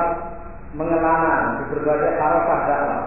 [0.78, 3.02] mengenal di berbagai arafah dakwah.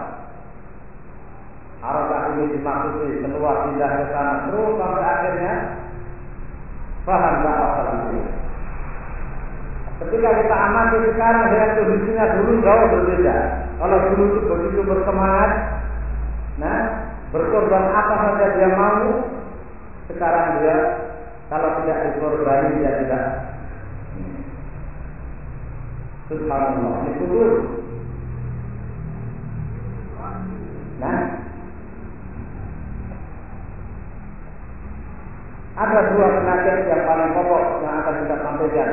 [1.84, 5.52] Arafah ini dimaksudi keluar pindah ke sana terus sampai akhirnya
[7.04, 8.32] paham dakwah salafiyah.
[9.96, 13.36] Ketika kita amati sekarang dengan kondisinya dulu jauh berbeda.
[13.76, 15.52] Kalau dulu itu begitu bersemangat,
[16.56, 16.80] Nah,
[17.36, 19.28] berkorban apa saja dia mau,
[20.08, 20.76] sekarang dia
[21.52, 23.26] kalau tidak dikorbani dia tidak.
[26.32, 27.56] Subhanallah, itu dulu.
[30.96, 31.18] Nah,
[35.76, 38.90] Ada dua penyakit yang paling pokok yang akan kita sampaikan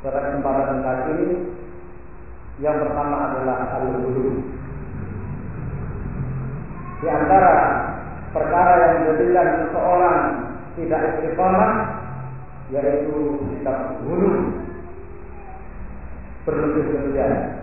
[0.00, 1.28] pada kesempatan kali ini.
[2.60, 4.40] Yang pertama adalah al-hulu.
[7.00, 7.56] Di antara
[8.32, 10.20] perkara yang menjadikan seseorang
[10.80, 11.72] tidak istiqomah
[12.72, 13.16] yaitu
[13.52, 14.56] sikap hulu
[16.48, 17.59] berlebih-lebihan.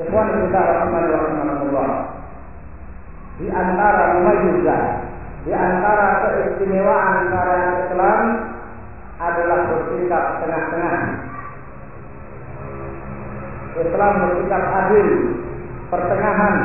[0.00, 1.90] Ikhwan kita rahimani rahimakumullah.
[3.36, 4.82] Di antara mumayyizah,
[5.44, 8.20] di antara keistimewaan syariat Islam
[9.20, 10.96] adalah bersikap tengah-tengah.
[13.80, 15.08] Islam bersikap adil,
[15.92, 16.56] pertengahan,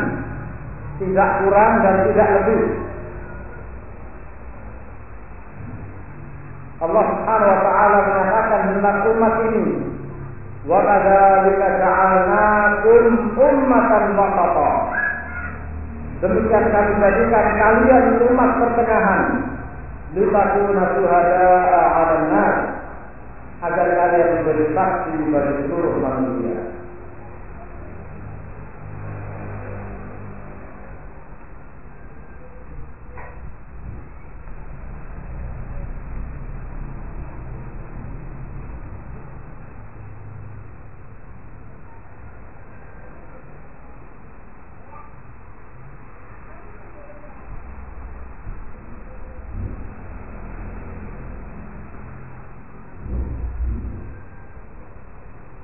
[1.00, 2.62] tidak kurang dan tidak lebih.
[6.76, 9.95] Allah Subhanahu wa taala mengatakan tentang umat ini
[10.66, 14.72] Kadzalika ja'alnakum ummatan wasata.
[16.26, 19.24] Demikian kami jadikan kalian umat pertengahan.
[20.18, 22.58] Litakuna syuhada'a 'alan nas.
[23.62, 26.76] Agar kalian menjadi saksi bagi seluruh manusia.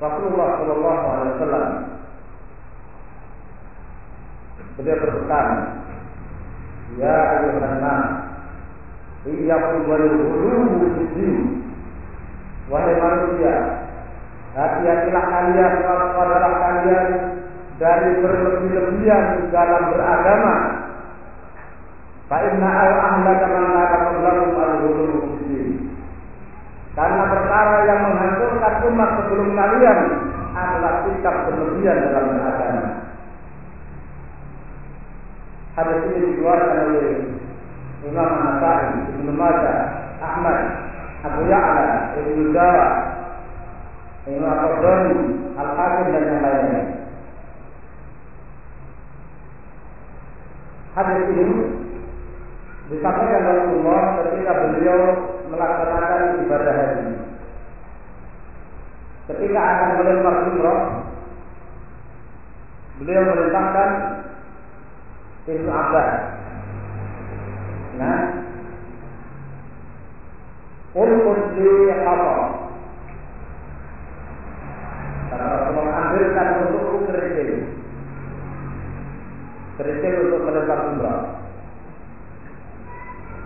[0.01, 1.67] Rasulullah Shallallahu Alaihi Wasallam
[4.73, 5.47] beliau berpesan,
[6.97, 8.05] Ya ayuhan nas,
[9.29, 11.65] iyyakum wal ghuluw fiddin.
[12.71, 13.55] Wahai manusia,
[14.55, 17.07] hati-hatilah kalian waspadalah kalian
[17.75, 20.55] dari berlebih-lebihan dalam beragama.
[22.31, 25.91] Fa inna al ahlaka man la qablakum al ghuluw fiddin.
[26.95, 29.99] Karena perkara yang menghancurkan umat sebelum kalian
[30.51, 32.83] adalah sikap berlebihan dalam beragama.
[35.71, 37.07] Hadis ini dikeluarkan oleh
[38.01, 39.77] Imam An-Nasai, Ibnu Majah,
[40.17, 40.59] Ahmad,
[41.21, 42.87] Abu Ya'la, Ibnu Jawa,
[44.25, 45.17] Imam Al-Qadani,
[45.53, 46.81] Al-Hakim dan yang lainnya.
[50.91, 51.45] Hadis ini
[52.91, 54.99] disampaikan oleh Allah ketika beliau
[55.47, 57.05] melaksanakan ibadah haji.
[59.31, 60.81] Ketika akan melempar jumroh,
[62.99, 63.89] beliau merintahkan
[65.47, 66.40] Ibnu Abbas.
[67.99, 68.19] Nah,
[70.91, 72.35] untuk di apa?
[75.31, 77.51] Karena Rasulullah ambilkan untuk kerikil.
[79.79, 81.21] Kerikil untuk melempar jumroh.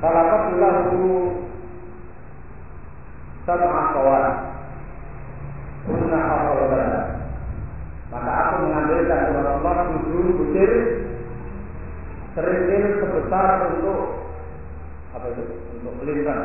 [0.02, 1.02] Falakat lahu
[3.46, 4.26] sab'a kawan.
[5.86, 7.02] Kunna hafalana.
[8.10, 10.72] Maka aku mengambilkan Allah tujuh butir
[12.34, 14.25] kerikil sebesar untuk
[15.16, 15.44] apa itu?
[15.80, 16.44] Untuk melintang.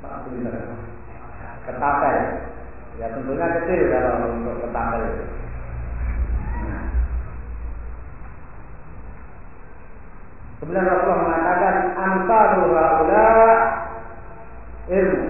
[0.00, 0.80] Tak melintang.
[1.68, 2.16] Ketapel.
[2.98, 5.26] Ya tentunya kecil kalau untuk ketapel itu.
[10.58, 13.30] Kemudian Rasulullah mengatakan antaru haula
[14.90, 15.22] ilmu.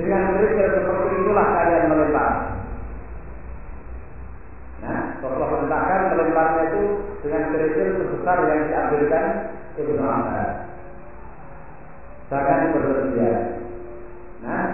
[0.00, 2.32] Dengan kerikil seperti itulah kalian melempar.
[4.80, 6.82] Nah, Rasulullah perintahkan melemparnya itu
[7.20, 9.24] dengan kerikil sebesar yang diambilkan
[9.76, 10.59] Ibnu Abbas.
[12.30, 13.58] Jangan berlebihan.
[14.46, 14.66] Nah,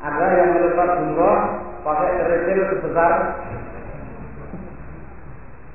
[0.00, 1.40] ada yang melempar jumroh
[1.84, 3.12] pakai kerikil sebesar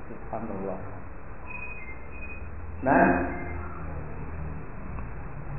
[0.09, 0.79] Subhanallah.
[2.81, 3.05] Nah,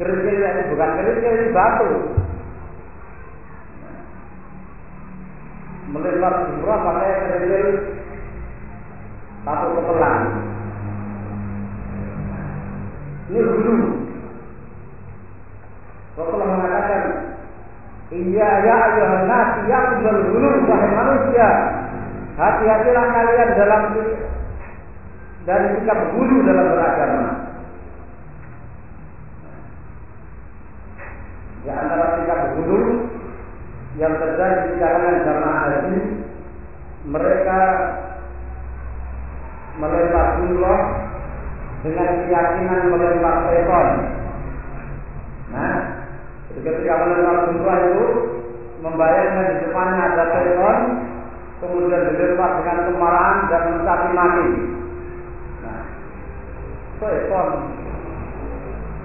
[0.03, 1.91] kerikil itu bukan kerikil ini batu.
[5.95, 7.69] Melempar jumroh pakai kerikil
[9.47, 10.19] satu kepelan.
[13.31, 14.10] Ini dulu.
[16.19, 17.03] Rasulullah mengatakan,
[18.11, 21.51] Iya ya ayuhan nas, ya dulu wahai manusia.
[22.35, 23.83] Hati-hatilah kalian dalam
[25.47, 27.25] dari sikap guru dalam beragama.
[31.63, 32.83] Di antara sikap guru
[33.95, 35.99] yang terjadi di kalangan jamaah haji,
[37.07, 37.61] mereka
[39.79, 40.83] melempar jumroh
[41.87, 43.89] dengan keyakinan melempar seton.
[45.55, 46.00] Nah,
[46.59, 48.07] ketika melempar jumroh itu
[48.81, 50.79] membayangkan di depannya ada seton,
[51.63, 54.49] kemudian dilempar dengan kemarahan dan mencaci maki.
[55.61, 55.83] Nah,
[56.99, 57.49] syaitan.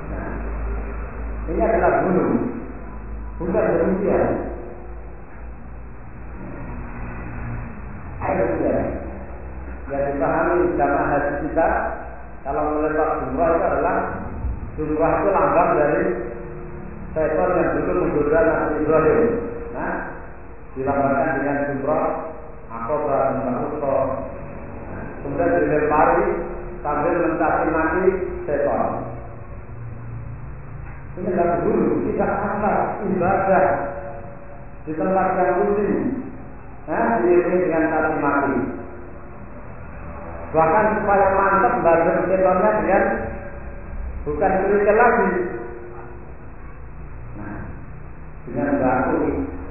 [0.09, 0.31] Nah,
[1.51, 2.33] ini adalah gunung,
[3.37, 4.25] bukan demikian.
[8.25, 8.45] Ayo
[9.85, 11.69] Yang dipahami jamaah haji kita
[12.41, 13.97] kalau melempar jumrah itu adalah
[14.81, 16.01] jumrah itu lambang dari
[17.15, 19.23] setan yang dulu menggoda Nabi Ibrahim.
[19.71, 19.95] Nah,
[20.75, 22.07] dilambangkan dengan jumrah
[22.67, 23.95] akobah Musa
[25.23, 26.27] Kemudian dilempari
[26.83, 28.05] sambil mencaci maki
[28.43, 28.87] setan.
[31.15, 33.65] Ini adalah dulu tidak asal ibadah
[34.83, 35.89] di tempat yang suci.
[36.85, 38.55] Nah, diiringi dengan caci maki.
[40.51, 43.03] Bahkan supaya mantap bagi setannya dengan
[44.27, 45.29] bukan kerikil lagi.
[48.45, 49.17] Dengan batu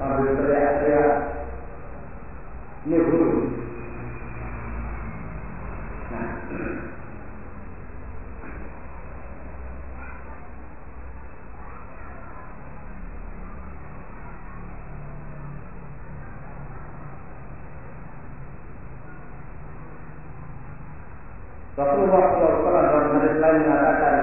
[0.03, 1.14] sambil teriak-teriak.
[2.85, 3.31] Ini guru.
[6.11, 6.29] Nah,
[21.75, 24.14] Rasulullah SAW dalam hadis lain mengatakan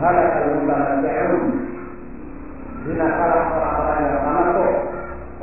[0.00, 1.44] halakal mutanabbi'un
[2.88, 4.74] binakalah orang-orang yang tamakuk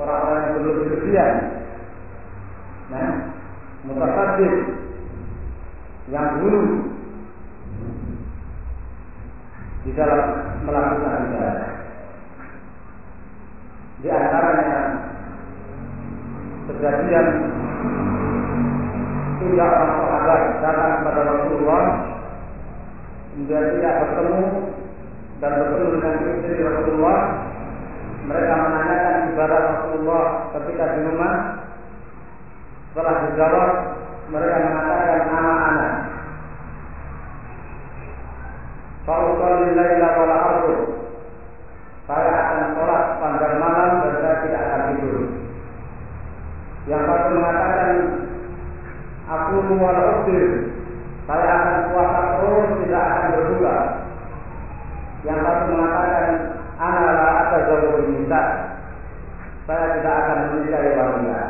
[0.01, 1.33] orang-orang yang berlebihan
[2.89, 3.11] nah
[3.85, 4.55] mutasaddiq
[6.07, 6.87] yang dulu
[9.87, 10.23] di dalam
[10.67, 11.71] melakukan ibadah.
[14.03, 14.79] Di antaranya
[16.67, 17.27] kejadian
[19.39, 21.83] tiga orang sahabat datang kepada Rasulullah
[23.37, 24.43] kemudian tidak bertemu
[25.37, 27.19] dan bertemu dengan istri Rasulullah
[28.25, 30.25] mereka menanyakan ibadah Rasulullah
[30.57, 31.35] ketika di rumah.
[32.89, 33.71] Setelah dijawab
[34.33, 35.93] mereka mengatakan anak-anak
[39.05, 40.09] Fa'usalli laila
[42.09, 45.17] Saya akan sholat panjang malam dan saya tidak akan tidur.
[46.89, 47.91] Yang satu mengatakan
[49.29, 50.43] aku wal usir,
[51.27, 53.75] saya akan puasa terus tidak akan berbuka.
[55.27, 56.27] Yang satu mengatakan
[56.79, 58.41] analah atau jauh minta,
[59.67, 61.41] saya tidak akan menikahi wanita.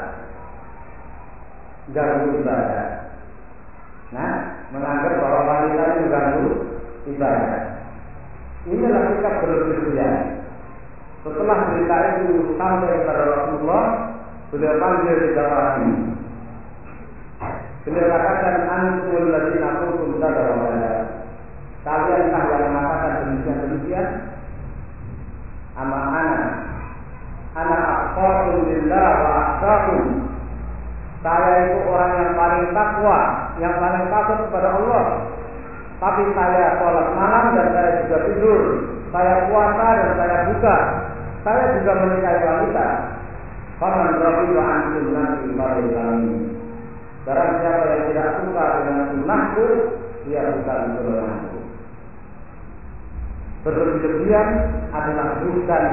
[1.94, 2.86] Ganggu ibadah.
[4.12, 4.32] Nah,
[4.74, 6.48] menganggap bahwa wanita itu ganggu
[7.06, 7.62] ibadah.
[8.68, 10.44] Inilah sikap berlebihan.
[11.22, 14.08] Setelah berita itu sampai kepada Rasulullah,
[14.48, 16.17] Beliau panggil tiga orang ini.
[17.88, 21.08] Beliau katakan antumul ladzina kuntum tadawala.
[21.88, 24.08] Kalian kah yang mengatakan demikian demikian?
[25.80, 26.42] Ama ana
[27.56, 30.04] ana aqsaqum lillah wa aqsaqum.
[31.24, 33.20] Saya itu orang yang paling takwa,
[33.56, 35.06] yang paling takut kepada Allah.
[36.04, 38.62] Tapi saya sholat malam dan saya juga tidur.
[39.16, 40.78] Saya puasa dan saya buka.
[41.48, 42.88] Saya juga menikahi wanita.
[43.80, 46.57] Faman rafiqa an sunnati farid kami.
[47.28, 49.66] Barang siapa yang tidak suka dengan sunnahku,
[50.24, 51.60] dia bukan golonganku.
[53.68, 54.48] Berlebihan
[54.96, 55.84] adalah bukan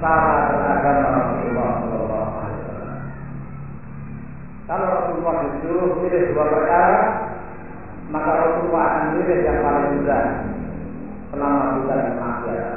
[0.00, 2.98] cara beragama Rasulullah Sallallahu Alaihi Wasallam.
[4.64, 7.00] Kalau Rasulullah disuruh pilih dua perkara,
[8.08, 10.24] maka Rasulullah akan pilih yang paling mudah
[11.28, 12.72] selama bukan maksiat.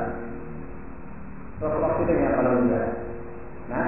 [1.64, 2.86] Rasulullah pilih yang paling mudah.
[3.72, 3.88] Nah,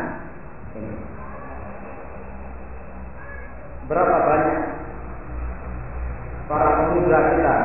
[3.85, 4.59] Berapa banyak
[6.49, 7.55] para pemuda kita,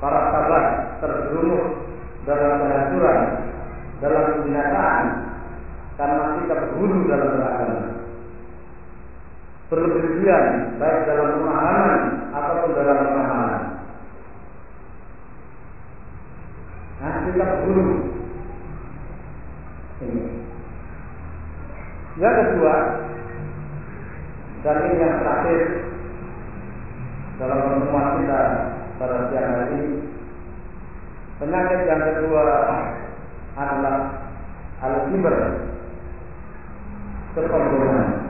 [0.00, 0.64] para sahabat
[1.04, 1.66] terjerumus
[2.24, 3.20] dalam kehancuran,
[4.00, 5.06] dalam kebinasaan
[6.00, 7.80] karena kita berguru dalam beragama.
[9.68, 10.44] Berlebihan
[10.76, 12.00] baik dalam pemahaman
[12.32, 13.62] ataupun dalam pemahaman.
[17.00, 17.86] Nah, kita berguru.
[20.02, 20.22] Ini.
[22.20, 22.74] Yang kedua,
[24.62, 25.60] dan ini yang terakhir
[27.42, 28.40] dalam pertemuan kita
[29.02, 29.98] pada siang hari ini.
[31.42, 32.42] Penyakit yang kedua
[33.58, 33.98] adalah
[34.78, 35.66] al-kibar,
[37.34, 38.22] kesombongan.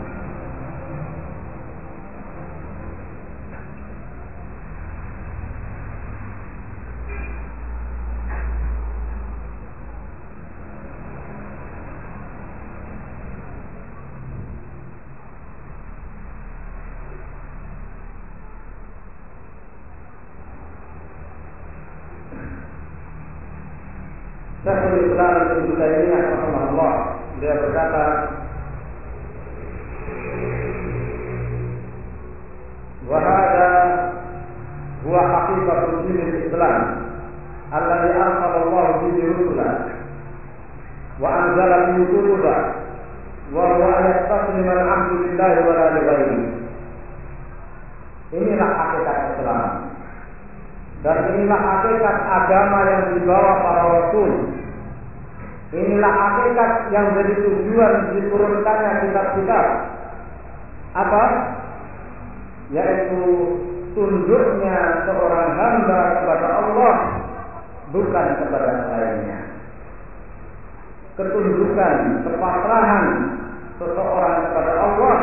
[24.62, 26.94] Syekhul Islam Ibnu Taimiyah rahimahullah
[27.42, 28.04] dia berkata
[33.10, 33.70] Wahada
[35.02, 36.78] huwa haqiqatul dinil Islam
[37.74, 39.72] alladhi arsala Allah bihi rusulah
[41.18, 42.56] wa anzala bihi kutuba
[43.50, 46.38] wa huwa yastaslim al-'abdu lillahi wa la li
[48.32, 49.92] Inilah hakikat Islam.
[51.02, 54.30] Dan inilah hakikat agama yang dibawa para rasul.
[55.72, 59.66] Inilah hakikat yang jadi tujuan diturunkannya kitab-kitab.
[60.92, 61.24] Apa?
[62.72, 63.20] Yaitu
[63.96, 66.94] tunduknya seorang hamba kepada Allah
[67.92, 69.40] bukan kepada lainnya.
[71.16, 73.04] Ketundukan, kepasrahan
[73.76, 75.16] seseorang kepada Allah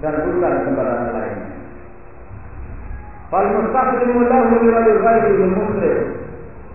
[0.00, 1.56] dan bukan kepada lainnya.
[3.28, 4.54] Fal mustaslimu lahu
[5.54, 5.98] muslim.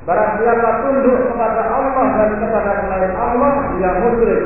[0.06, 4.44] Barang siapa tunduk kepada Allah dan kepada selain Allah, dia muslim.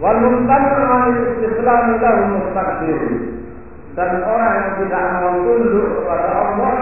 [0.00, 3.00] Wal mumtanu an istislam lahu mustakbir.
[3.94, 6.74] Dan orang yang tidak mau tunduk kepada Allah,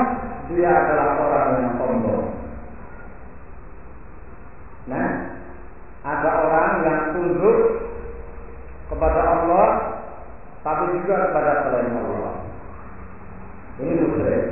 [0.47, 2.24] dia adalah orang yang sombong.
[4.86, 5.09] Nah,
[6.03, 7.59] ada orang yang tunduk
[8.90, 9.68] kepada Allah
[10.62, 12.34] tapi juga kepada selain Allah.
[13.82, 14.45] Ini musyrik.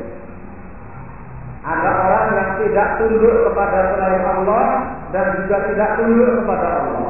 [1.60, 4.64] Ada orang yang tidak tunduk kepada selain Allah
[5.12, 7.08] dan juga tidak tunduk kepada Allah.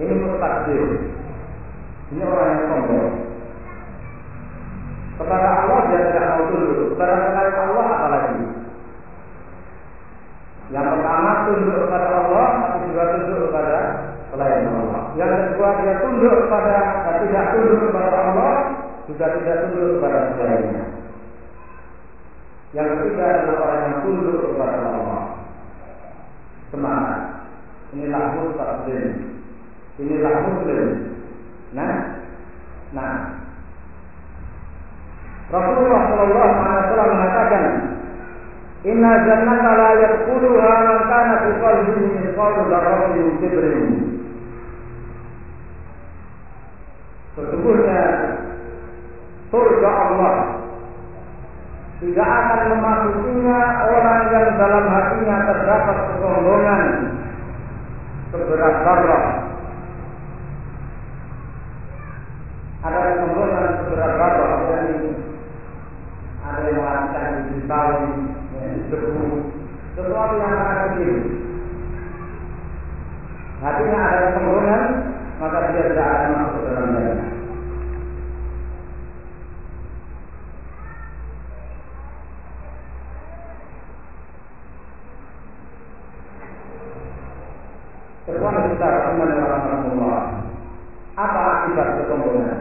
[0.00, 1.12] Ini mustakbir.
[2.08, 3.10] Ini orang yang sombong.
[5.20, 6.96] Kepada Allah dia tidak mau tunduk.
[6.96, 8.44] Kepada selain Allah apalagi.
[10.70, 13.76] Yang pertama tunduk kepada Allah, tapi juga tunduk kepada
[14.32, 15.00] selain Allah.
[15.20, 16.74] Yang kedua dia tunduk kepada
[17.20, 18.52] tidak tunduk kepada Allah,
[19.04, 20.99] juga tidak tunduk kepada selainnya.
[22.70, 25.22] Yang ketiga adalah orang yang tunduk kepada Allah.
[26.70, 27.18] Semangat.
[27.90, 29.06] Inilah muslim.
[29.98, 30.86] Inilah muslim.
[31.74, 31.94] Nah,
[32.94, 33.14] nah.
[35.50, 37.64] Rasulullah Shallallahu Alaihi Wasallam mengatakan,
[38.86, 43.82] Inna jannata la yadkhuluha man kana fi qalbihi mithqalu dzarratin kibrin.
[47.34, 48.02] Sesungguhnya
[49.50, 50.59] surga Allah
[52.00, 56.84] tidak akan memasukinya orang yang dalam hatinya terdapat kesombongan
[58.32, 59.26] seberat darah.
[62.80, 64.96] Ada kesombongan seberat darah dari
[66.40, 69.28] ada yang mengatakan di di debu,
[69.92, 71.14] sesuatu yang sangat kecil.
[73.60, 74.82] Hatinya ada kesombongan,
[75.36, 77.39] maka dia tidak akan masuk dalam jannah.
[88.30, 90.20] Ikhwan kita rahimahullah.
[91.18, 92.58] Apa akibat kesombongan?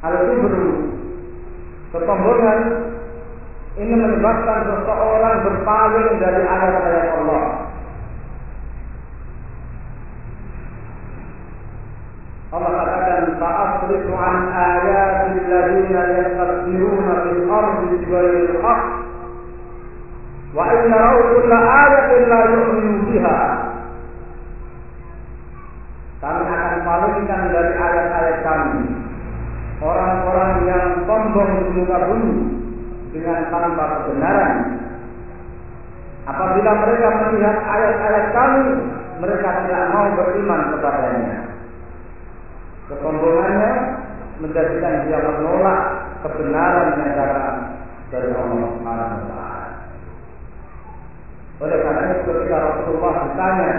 [0.00, 1.00] Al-Kibru
[1.90, 2.60] Kesombongan
[3.80, 7.46] ini menyebabkan seseorang berpaling dari ayat-ayat Allah.
[12.50, 18.99] Allah katakan fa'asrifu an ayatil ladzina yastakbiruna fil ardi bighairi haqq
[20.50, 23.38] wa in yaraw kulla ayatin la yu'minu biha.
[26.20, 28.80] Kami akan palingkan dari ayat-ayat kami.
[29.80, 32.36] Orang-orang yang sombong di muka bumi
[33.16, 34.54] dengan tanpa kebenaran.
[36.28, 38.64] Apabila mereka melihat ayat-ayat kami
[39.20, 41.36] mereka tidak mau beriman kepadanya.
[42.92, 43.72] Kesombongannya
[44.40, 45.80] menjadikan dia menolak
[46.20, 47.56] kebenaran yang datang
[48.12, 49.39] dari Allah Subhanahu
[51.60, 53.72] oleh karena itu ketika Rasulullah ditanya,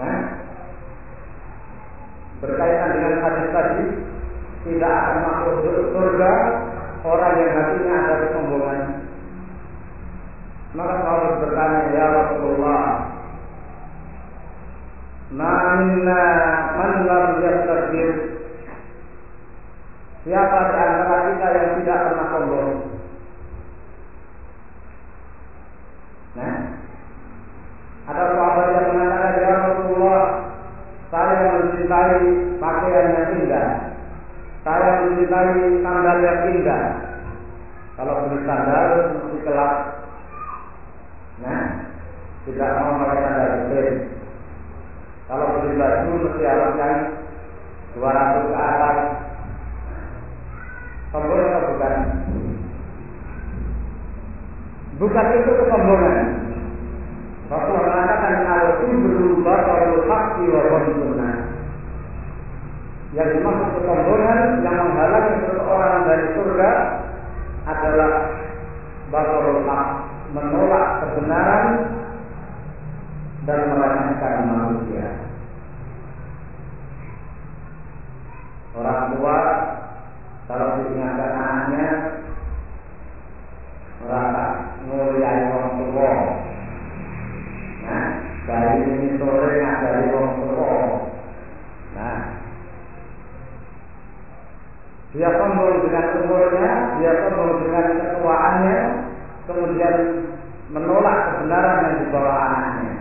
[0.00, 0.18] nah
[2.40, 3.84] berkaitan dengan hadis tadi,
[4.64, 5.54] tidak akan masuk
[5.92, 6.32] surga
[7.04, 8.80] orang yang hatinya ada kesombongan.
[10.76, 12.82] Maka Paulus bertanya, ya Rasulullah,
[15.28, 16.24] Mana
[16.72, 18.40] man lam yastakbir
[20.24, 22.87] Siapa di antara kita yang tidak pernah sombong?
[26.38, 26.56] Nah,
[28.06, 30.22] ada sahabat yang mengatakan ya Rasulullah,
[31.10, 32.16] saya mencintai
[32.62, 33.68] pakaian yang indah,
[34.62, 36.82] saya mencintai sandal yang indah.
[37.98, 38.86] Kalau beli sandal
[39.18, 39.72] mesti kelap.
[41.42, 41.62] Nah,
[42.46, 43.88] tidak mau pakai sandal jepit.
[45.26, 46.96] Kalau beli baju mesti harus yang
[47.98, 48.96] 200 ke atas.
[51.10, 51.94] Sombong atau bukan?
[54.98, 56.18] Bukan itu kesombongan.
[57.48, 61.34] Rasulullah mengatakan al-kibru batarul haqqi wa sunnah.
[63.14, 66.70] Yang dimaksud kesombongan yang menghalangi seseorang dari surga
[67.64, 68.12] adalah
[69.08, 69.62] batarul
[70.34, 71.66] menolak kebenaran
[73.48, 75.08] dan meremehkan manusia.
[78.76, 79.38] Orang tua
[80.44, 81.86] kalau diingatkan anaknya
[84.02, 84.44] merasa
[84.86, 86.12] muliai orang tua.
[87.88, 88.04] Nah,
[88.46, 90.72] dari ini sore dari orang tua.
[91.98, 92.18] Nah,
[95.16, 96.70] dia sombong dengan umurnya,
[97.00, 98.76] dia sombong dengan ketuaannya,
[99.48, 99.96] kemudian
[100.68, 102.94] menolak kebenaran yang dibawa anaknya.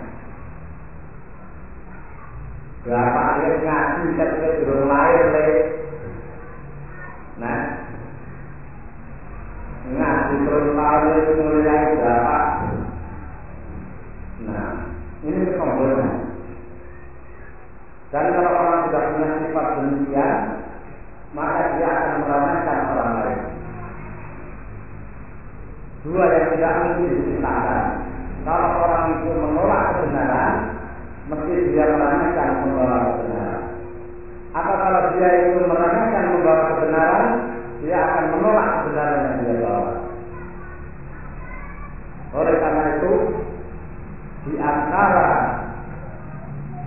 [2.88, 5.28] Berapa dia ngaji ketika belum lahir,
[7.38, 7.76] Nah,
[10.36, 12.38] itu mulai berapa?
[14.47, 14.69] Nah,
[15.23, 16.11] ini kesombongan.
[18.07, 20.38] Dan kalau orang sudah punya sifat demikian,
[21.36, 23.39] maka dia akan meremehkan orang lain.
[26.07, 27.84] Dua yang tidak mungkin dipisahkan.
[28.47, 30.53] Kalau orang itu menolak kebenaran,
[31.28, 33.61] mesti dia meremehkan membawa kebenaran.
[34.55, 37.25] Atau kalau dia itu meremehkan membawa kebenaran,
[37.84, 39.97] dia akan menolak kebenaran yang dia bawa.
[42.36, 43.13] Oleh karena itu,
[44.47, 45.30] di antara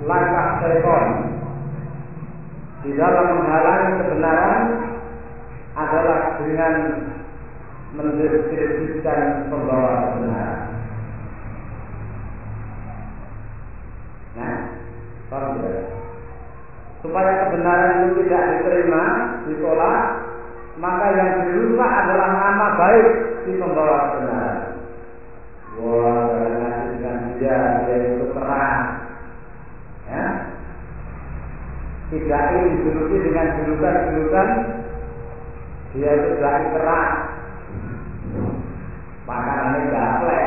[0.04, 1.06] langkah telepon
[2.80, 4.62] di dalam menghalangi kebenaran
[5.76, 6.74] adalah dengan
[7.92, 10.60] mendiskreditkan pembawa kebenaran.
[14.40, 14.58] Nah?
[17.00, 19.04] Supaya kebenaran itu tidak diterima,
[19.48, 20.00] ditolak,
[20.80, 23.06] maka yang dirusak adalah nama baik
[23.44, 24.49] si pembawa kebenaran.
[25.78, 26.26] Wah,
[26.90, 28.80] dengan dia, dia itu keras.
[30.10, 30.26] Ya,
[32.10, 34.48] tidak ingin dijuluki dengan julukan-julukan
[35.94, 37.10] dia itu lagi keras
[39.30, 40.46] makanannya gaplek.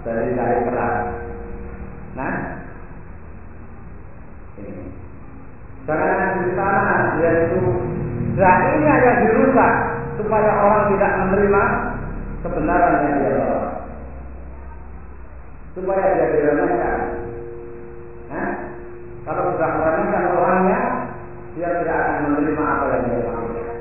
[0.00, 0.96] Dari dari keras
[2.16, 2.36] nah.
[4.60, 4.84] Ini.
[5.88, 7.60] Jangan di sana dia itu
[8.36, 9.72] dahinya yang dirusak
[10.20, 11.62] supaya orang tidak menerima
[12.44, 13.32] kebenaran yang dia.
[13.40, 13.69] bawa
[15.74, 16.98] supaya dia diremehkan
[18.30, 18.70] nah
[19.20, 20.80] kalau sudah meremehkan orangnya,
[21.52, 23.76] dia tidak akan menerima apa yang dia lakukan.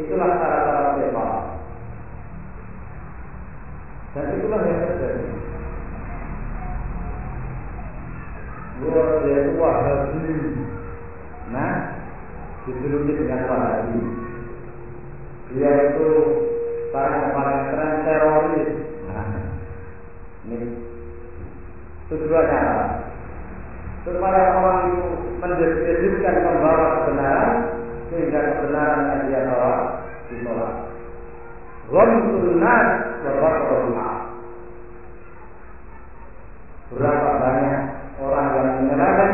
[0.00, 1.32] Itulah cara-cara setan.
[4.14, 5.28] Dan itulah yang terjadi.
[8.80, 10.34] Luar itu wahabi.
[11.52, 11.72] Nah,
[12.64, 14.02] dijuluki dengan wahabi.
[15.52, 16.10] Dia itu
[16.90, 18.70] yang paling keren teroris.
[20.44, 20.58] Ini
[22.12, 23.04] tujuannya apa?
[24.04, 25.04] supaya orang itu
[25.40, 27.52] mendiskreditkan membawa kebenaran
[28.12, 29.72] sehingga kebenaran yang dia bawa
[30.28, 30.72] ditolak.
[31.88, 32.88] Ghamtun nas
[33.24, 34.12] wa
[36.94, 37.80] Berapa banyak
[38.20, 39.32] orang yang menyerahkan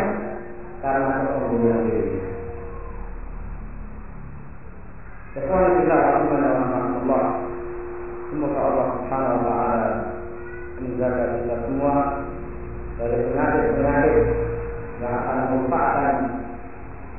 [0.81, 2.17] karena kesombongan diri.
[5.35, 7.27] Ikhwan kita Allah
[8.31, 10.10] Semoga Allah Subhanahu wa taala
[11.01, 11.95] menjaga kita semua
[13.01, 14.17] dari penyakit-penyakit
[15.01, 16.13] yang akan merupakan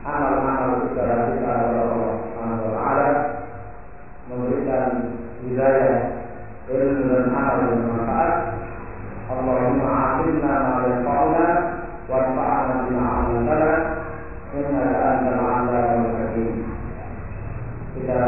[0.06, 2.14] amal-amal dalam kita Allah
[2.62, 3.10] taala
[4.30, 4.86] memberikan
[5.42, 5.98] hidayah
[6.70, 8.34] ilmu dan amal yang bermanfaat.
[9.34, 11.46] Allahumma aqimna ma yanfa'una
[12.06, 13.74] warfa'na bima 'allamtana
[14.62, 16.50] innaka antal 'alimul hakim.
[17.98, 18.20] Kita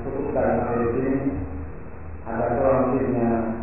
[0.00, 1.14] cukupkan di sini
[2.24, 3.53] ada kurang lebihnya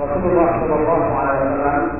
[0.00, 1.99] Rasulullah Shallallahu Alaihi Wasallam pernah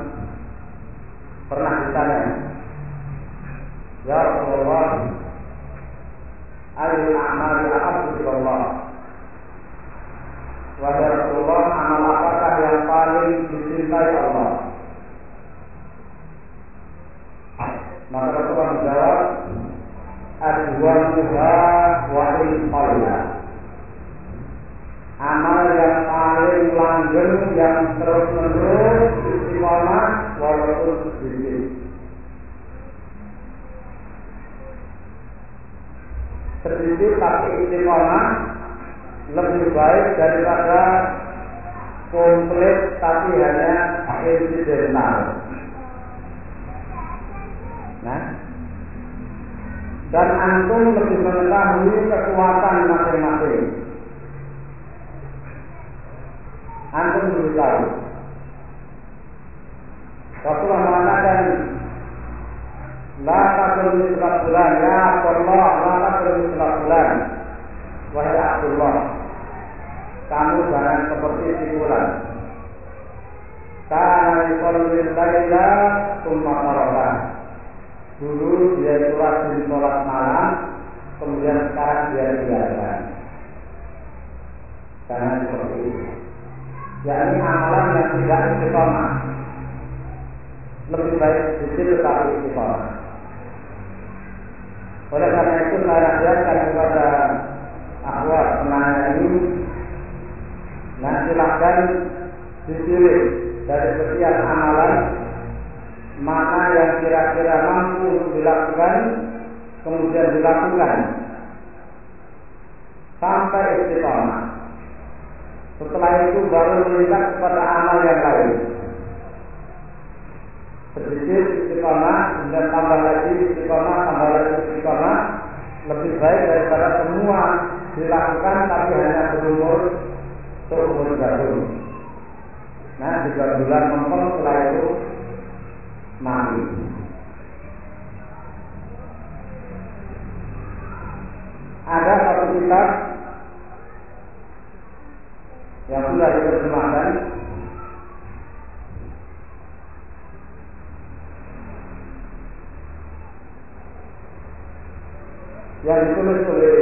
[155.81, 156.77] yang ditulis oleh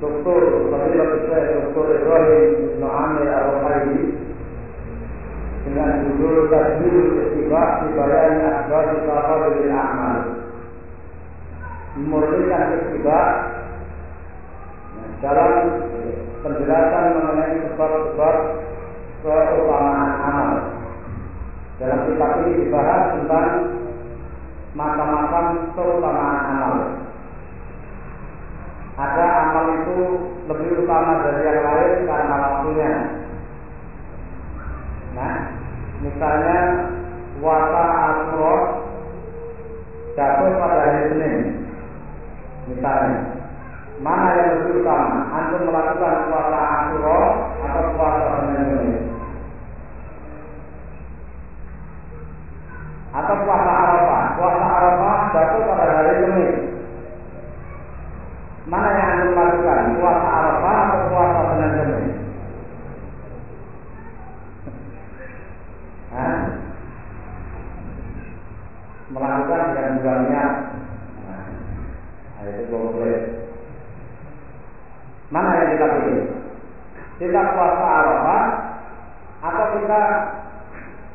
[0.00, 0.42] Dr.
[0.68, 1.86] Fadilah Syekh Dr.
[1.96, 2.44] Ibrahim
[2.76, 4.04] Ibn Amir Al-Ruhaili
[5.64, 10.40] dengan judul Tasbih Istiqah di Bayan Akbar Tafadil Amal
[11.96, 13.28] memurnikan istiqah
[15.20, 15.52] dalam
[16.40, 18.36] penjelasan mengenai sebab-sebab
[19.20, 20.50] keutamaan amal.
[21.80, 23.48] Dalam kitab ini dibahas tentang
[24.76, 25.44] macam-macam
[25.76, 26.99] keutamaan amal.
[29.00, 29.96] Ada amal itu
[30.44, 32.92] lebih utama dari yang lain karena waktunya.
[35.16, 35.34] Nah,
[36.04, 36.58] misalnya
[37.40, 38.56] puasa Ashura
[40.12, 41.38] jatuh pada hari Senin.
[42.68, 43.40] Misalnya,
[44.00, 45.28] Mana yang lebih utama?
[45.28, 47.20] Antum melakukan puasa Ashura
[47.60, 48.96] atau puasa Senin?
[53.16, 54.24] Atau puasa Arafah?
[54.40, 56.69] Puasa Arafah jatuh pada hari Kemis.
[58.68, 59.96] Mana yang antum lakukan?
[59.96, 61.40] Puasa Arafah atau puasa
[61.80, 62.16] Kemis?
[66.12, 66.38] Hah?
[69.10, 70.52] Melakukan dengan niat.
[71.24, 71.44] Nah,
[72.44, 73.20] itu boleh.
[75.32, 76.28] Mana yang kita pilih?
[77.16, 78.44] Kita puasa Arafah
[79.40, 80.02] atau kita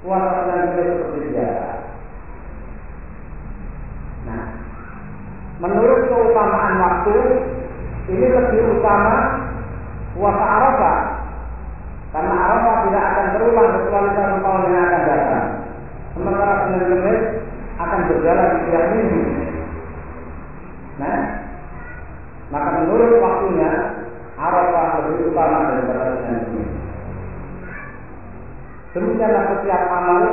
[0.01, 0.45] puasa
[5.63, 7.17] menurut keutamaan waktu
[8.11, 9.15] ini lebih utama
[10.13, 10.97] puasa Arafah.
[12.15, 15.45] Karena Arafah tidak akan terulang kecuali dalam tahun yang akan datang.
[16.15, 17.17] Sementara Senin
[17.75, 19.21] akan berjalan di tiap minggu.
[21.01, 21.19] Nah
[22.53, 23.69] maka menurut waktunya
[24.39, 26.85] Arafah lebih utama daripada Senin Kemis
[28.95, 30.23] demikianlah setiap amal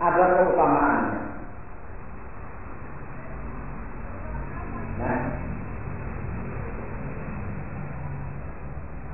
[0.00, 1.19] ada keutamaannya.
[5.00, 5.20] Nah.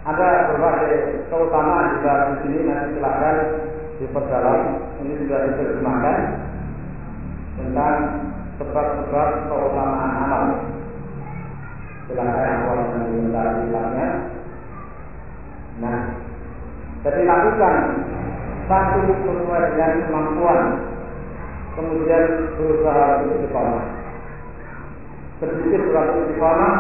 [0.07, 3.37] Ada berbagai keutamaan juga di sini nanti silakan
[3.99, 4.61] diperdalam.
[5.03, 6.19] Ini juga diterjemahkan
[7.59, 7.97] tentang
[8.59, 10.45] sebab-sebab keutamaan amal.
[12.07, 14.09] Silakan yang mau mendengar bilangnya.
[15.83, 16.01] Nah,
[17.03, 17.77] jadi lakukan
[18.71, 20.61] satu sesuai dengan kemampuan,
[21.75, 22.25] kemudian
[22.55, 24.06] berusaha untuk depan
[25.37, 26.75] sedikit surat istiqamah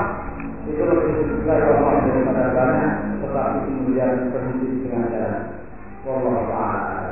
[0.66, 2.92] itu lebih besar Allah daripada banyak
[3.22, 5.44] tetapi kemudian terhenti tengah jalan.
[6.06, 7.05] Wallahu a'lam.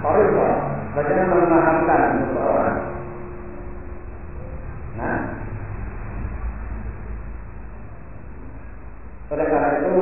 [0.00, 0.48] Toriko
[0.90, 2.90] Bacanya memahamkan untuk orang
[5.00, 5.18] Nah.
[9.30, 9.94] Oleh karena itu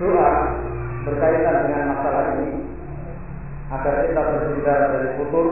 [0.00, 0.30] doa
[1.04, 2.64] berkaitan dengan masalah ini.
[3.70, 5.46] Agar kita terhindar dari futur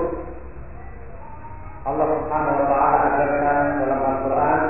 [1.86, 4.62] Allah Subhanahu wa taala ajarkan dalam Al-Qur'an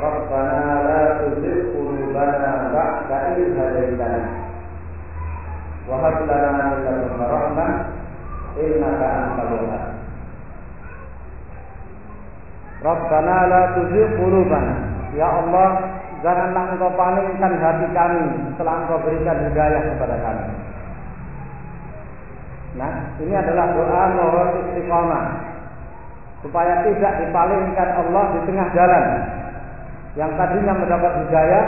[0.00, 4.22] Rabbana la tuzigh qulubana ba'da idh hadaytana
[5.84, 7.70] wa hab lana min ladunka rahmah
[8.56, 9.84] innaka antal wahhab.
[12.80, 14.74] Rabbana la tuzigh qulubana.
[15.12, 15.89] Ya Allah
[16.20, 20.46] Janganlah engkau palingkan hati kami setelah engkau berikan hidayah kepada kami.
[22.76, 22.92] Nah,
[23.24, 25.24] ini adalah doa mohon istiqomah
[26.44, 29.04] supaya tidak dipalingkan Allah di tengah jalan.
[30.18, 31.64] Yang tadinya mendapat hidayah,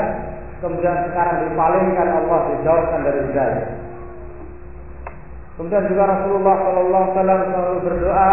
[0.61, 3.67] kemudian sekarang dipalingkan Allah dijauhkan dari hidayah.
[5.57, 8.33] Kemudian juga Rasulullah Shallallahu Alaihi Wasallam selalu berdoa,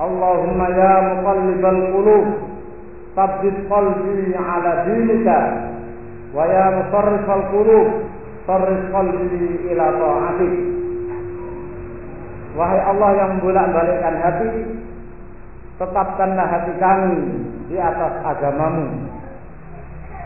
[0.00, 2.49] Allahumma ya muqallibal qulub
[3.14, 5.38] Qalbi ala dinika.
[6.30, 7.88] Wa ya musarrifal qulub
[8.50, 10.54] Sarrif qalbi ila ta'atik.
[12.58, 14.50] Wahai Allah yang membolak-balikkan hati
[15.80, 17.16] Tetapkanlah hati kami
[17.72, 19.06] di atas agamamu.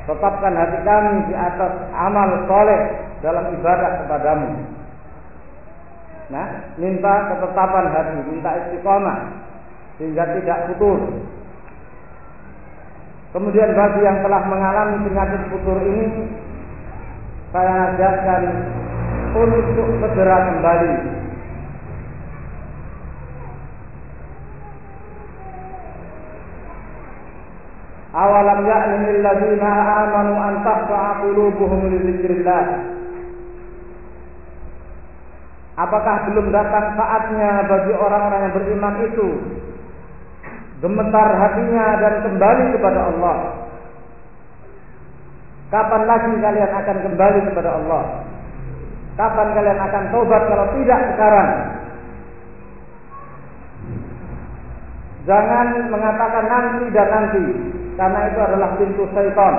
[0.02, 2.82] Tetapkan hati kami di atas amal soleh
[3.22, 4.50] dalam ibadah kepadamu.
[6.34, 9.18] Nah, minta ketetapan hati, minta istiqomah
[10.02, 11.22] sehingga tidak putus
[13.34, 16.30] Kemudian bagi yang telah mengalami penyakit futur ini,
[17.50, 18.42] saya nasihatkan
[19.34, 20.94] untuk segera kembali.
[28.14, 29.70] Awalam ya'lamu alladziina
[30.06, 32.64] amanu an tahfa'a qulubuhum li dzikrillah.
[35.74, 39.28] Apakah belum datang saatnya bagi orang-orang yang beriman itu
[40.84, 43.36] gemetar hatinya dan kembali kepada Allah.
[45.72, 48.02] Kapan lagi kalian akan kembali kepada Allah?
[49.16, 51.50] Kapan kalian akan tobat kalau tidak sekarang?
[55.24, 57.44] Jangan mengatakan nanti dan nanti,
[57.96, 59.54] karena itu adalah pintu syaitan.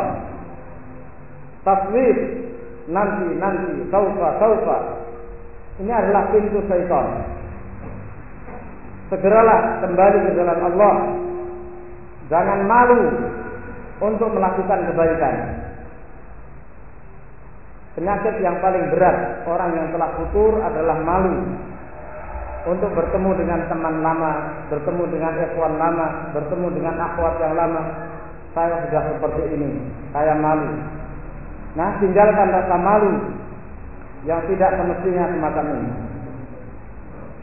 [1.66, 2.18] Taswif,
[2.86, 4.78] nanti, nanti, saufa, saufa.
[5.82, 7.26] Ini adalah pintu syaitan.
[9.06, 10.96] Segeralah kembali ke jalan Allah.
[12.26, 13.02] Jangan malu
[14.02, 15.36] untuk melakukan kebaikan.
[17.96, 21.38] Penyakit yang paling berat orang yang telah futur adalah malu
[22.66, 24.32] untuk bertemu dengan teman lama,
[24.74, 27.84] bertemu dengan ikhwan lama, bertemu dengan akhwat yang lama.
[28.58, 29.70] Saya sudah seperti ini,
[30.12, 30.82] saya malu.
[31.78, 33.12] Nah, tinggalkan rasa malu
[34.26, 36.05] yang tidak semestinya semacam ini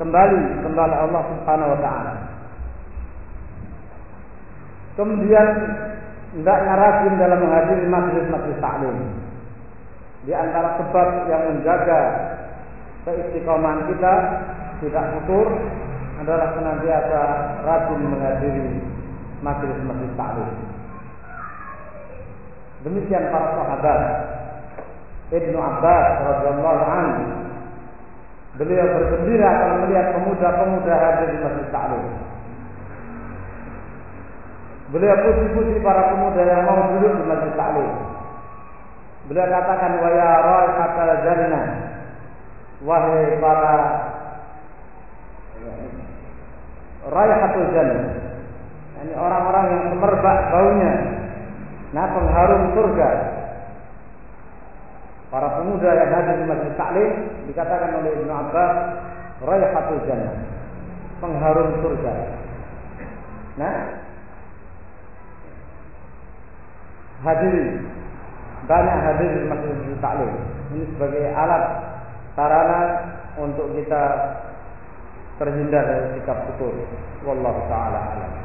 [0.00, 2.14] kembali kepada Allah Subhanahu wa taala.
[4.92, 5.48] Kemudian
[6.36, 8.96] hendaknya rajin dalam menghadiri majelis-majelis taklim.
[10.22, 12.00] Di antara sebab yang menjaga
[13.08, 14.14] keistiqomahan kita
[14.84, 15.46] tidak futur
[16.22, 17.20] adalah senantiasa
[17.64, 18.68] rajin menghadiri
[19.40, 20.50] majelis-majelis taklim.
[22.82, 24.00] Demikian para sahabat
[25.32, 27.22] Ibnu Abbas radhiyallahu anhu
[28.52, 32.04] Beliau bergembira kalau melihat pemuda-pemuda hadir di Masjid Ta'lim.
[34.92, 37.92] Beliau puji-puji para pemuda yang mau duduk di Masjid Ta'lim.
[39.32, 41.66] Beliau katakan wa ya raihatal jannah.
[42.84, 43.74] Wahai para
[47.08, 48.04] raihatul jannah.
[49.02, 50.92] Ini orang-orang yang semerbak baunya.
[51.90, 53.10] Nah, pengharum surga.
[55.32, 57.10] Para pemuda yang hadir di Masjid Ta'lim
[57.48, 58.74] dikatakan oleh Ibnu Abbas
[59.40, 60.36] raihatul jannah,
[61.24, 62.14] pengharum surga.
[63.56, 63.76] Nah,
[67.24, 67.80] hadir
[68.68, 70.32] banyak hadir di Masjid Ta'lim.
[70.76, 71.64] Ini sebagai alat
[72.36, 72.80] sarana
[73.40, 74.04] untuk kita
[75.40, 76.76] terhindar dari sikap putus.
[77.24, 78.41] Wallahu taala alam.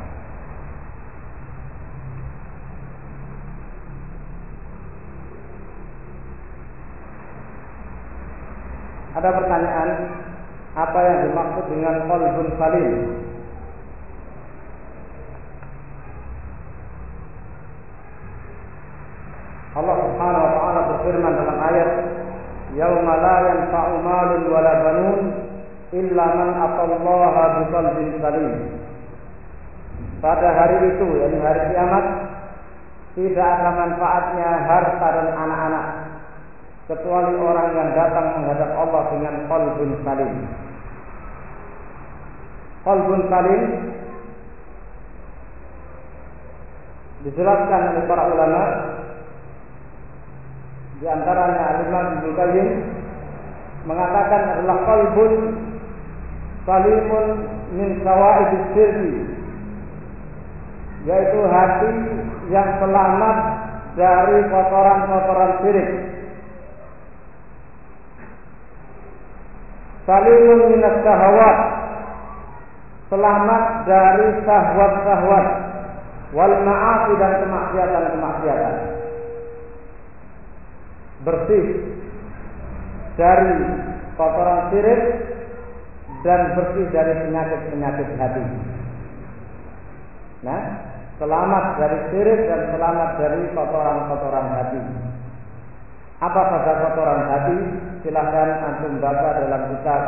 [9.17, 9.89] Ada pertanyaan,
[10.77, 12.93] apa yang dimaksud dengan qalbun salim?
[19.73, 21.89] Allah Subhanahu wa taala berfirman dalam ayat
[22.77, 25.19] yauma la yanfa'u malun wala banun
[25.97, 28.53] illa man atallaha biqalbin salim.
[30.21, 32.05] Pada hari itu, yakni hari kiamat,
[33.17, 36.06] tidak ada manfaatnya harta dan anak-anak
[36.87, 40.33] kecuali orang yang datang menghadap Allah dengan qalbun salim.
[42.87, 43.63] Qalbun salim
[47.27, 48.63] dijelaskan oleh para ulama
[50.97, 52.69] di antaranya Imam Ibnu Qayyim
[53.83, 55.33] mengatakan adalah qalbun
[56.63, 57.25] salimun
[57.75, 59.27] min sawaid syirki
[61.03, 61.91] yaitu hati
[62.47, 63.37] yang selamat
[63.99, 65.89] dari kotoran-kotoran syirik.
[70.07, 71.57] Salimun min syahwat
[73.11, 75.47] selamat dari syahwat-syahwat
[76.31, 78.75] wal ma'asi dan kemaksiatan-kemaksiatan
[81.27, 81.65] bersih
[83.19, 83.55] dari
[84.15, 85.01] kotoran syirik
[86.23, 88.43] dan bersih dari penyakit-penyakit hati.
[90.47, 90.61] Nah,
[91.19, 94.81] selamat dari syirik dan selamat dari kotoran-kotoran hati.
[96.17, 97.57] Apa saja kotoran hati?
[98.01, 100.01] Silahkan antum baca dalam kitab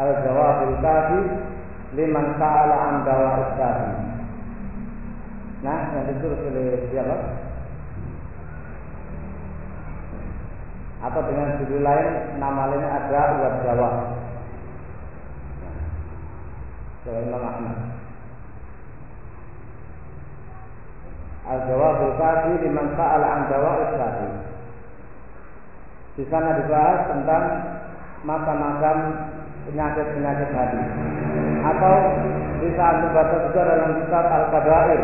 [0.00, 1.20] Al-Jawabul Kafi
[1.96, 3.52] liman sa'ala an dawa'is
[5.60, 7.40] Nah, yang ditulis oleh siapa?
[11.00, 13.90] atau dengan judul lain nama lainnya ada uat Jawa.
[17.08, 17.78] Jawa Imam Ahmad.
[21.48, 24.49] Al-Jawabul Kafi liman sa'ala an Jawa Kafi.
[26.20, 27.44] Di sana dibahas tentang
[28.28, 28.96] macam-macam
[29.64, 30.80] penyakit-penyakit hati.
[31.64, 31.94] Atau
[32.60, 35.02] bisa membaca juga dalam kitab Al-Kabair.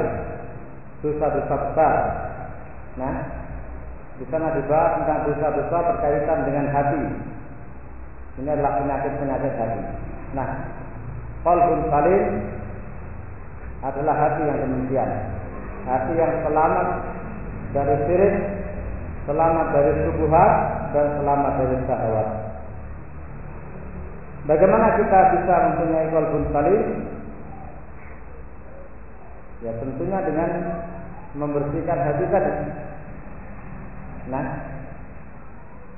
[1.00, 1.94] Dosa-dosa besar.
[3.00, 3.16] Nah,
[4.20, 7.04] di sana dibahas tentang dosa-dosa berkaitan dengan hati.
[8.36, 9.82] Ini adalah penyakit-penyakit hati.
[10.36, 10.48] Nah,
[11.40, 12.24] qalbun salim
[13.80, 15.10] adalah hati yang demikian.
[15.88, 16.88] Hati yang selamat
[17.72, 18.34] dari syirik,
[19.24, 22.28] selamat dari subuhat, dan selamat dari syahwat.
[24.46, 26.82] Bagaimana kita bisa mempunyai qalbun salim?
[29.64, 30.50] Ya tentunya dengan
[31.34, 32.52] membersihkan hati tadi
[34.26, 34.46] Nah,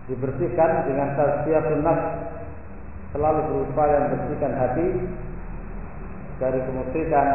[0.08, 2.06] dibersihkan dengan tazkiyatun nafs
[3.16, 4.86] selalu berupaya membersihkan hati
[6.36, 7.28] dari kemusyrikan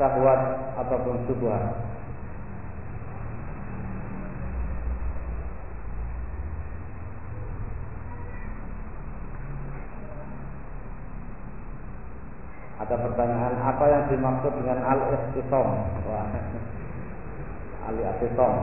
[0.00, 0.40] syahwat
[0.80, 1.64] ataupun subhat.
[12.86, 15.68] Ada pertanyaan apa yang dimaksud dengan al-ikhtisam?
[17.90, 18.54] Al-ikhtisam.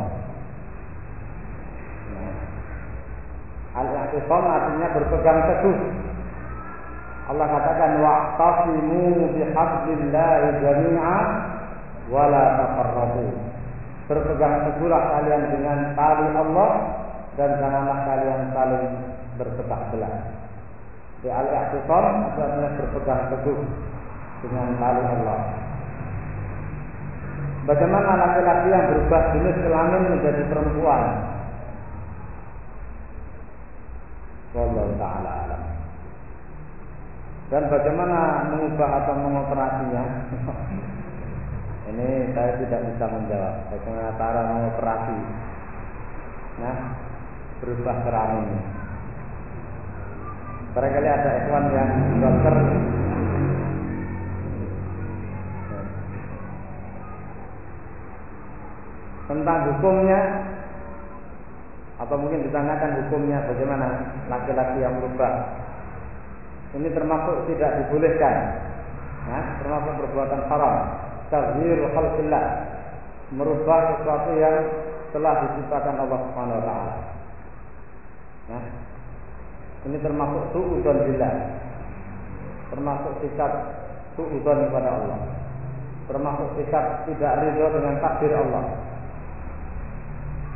[3.76, 5.80] Al-i'tisam artinya berpegang teguh.
[7.36, 9.04] Allah katakan wa'tasimu
[9.36, 11.18] bihablillahi jami'a
[12.08, 13.28] wa la tafarraqu.
[14.08, 16.72] Berpegang teguhlah kalian dengan tali Allah
[17.36, 18.88] dan janganlah kalian saling
[19.36, 20.16] berpecah belah.
[21.20, 22.06] Di al-i'tisam
[22.40, 23.92] artinya berpegang teguh
[24.44, 25.40] dengan tali Allah.
[27.64, 31.04] Bagaimana laki-laki yang berubah jenis kelamin menjadi perempuan
[34.54, 35.62] Wallahu taala alam.
[37.50, 40.04] Dan bagaimana mengubah atau mengoperasinya?
[41.90, 43.56] Ini saya tidak bisa menjawab.
[43.74, 45.18] Bagaimana cara mengoperasi?
[46.62, 46.78] Nah,
[47.66, 48.50] berubah kelamin.
[50.74, 51.90] Barangkali ada ikhwan yang
[52.22, 52.56] dokter
[59.34, 60.22] tentang hukumnya
[61.98, 63.88] atau mungkin ditanyakan hukumnya bagaimana
[64.30, 65.34] laki-laki yang berubah.
[66.78, 68.38] Ini termasuk tidak dibolehkan.
[69.30, 70.78] Nah, termasuk perbuatan haram.
[71.34, 72.46] Tazhir khalqillah.
[73.34, 74.58] Merubah sesuatu yang
[75.14, 76.94] telah diciptakan Allah Subhanahu wa taala.
[78.54, 78.64] Nah,
[79.90, 81.34] ini termasuk suudzon billah.
[82.74, 83.52] Termasuk sikap
[84.18, 85.20] suudzon kepada Allah.
[86.10, 88.83] Termasuk sikap tidak ridho dengan takdir Allah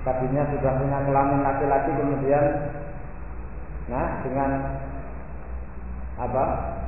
[0.07, 2.45] tadinya sudah punya kelamin laki-laki kemudian
[3.91, 4.51] nah dengan
[6.15, 6.45] apa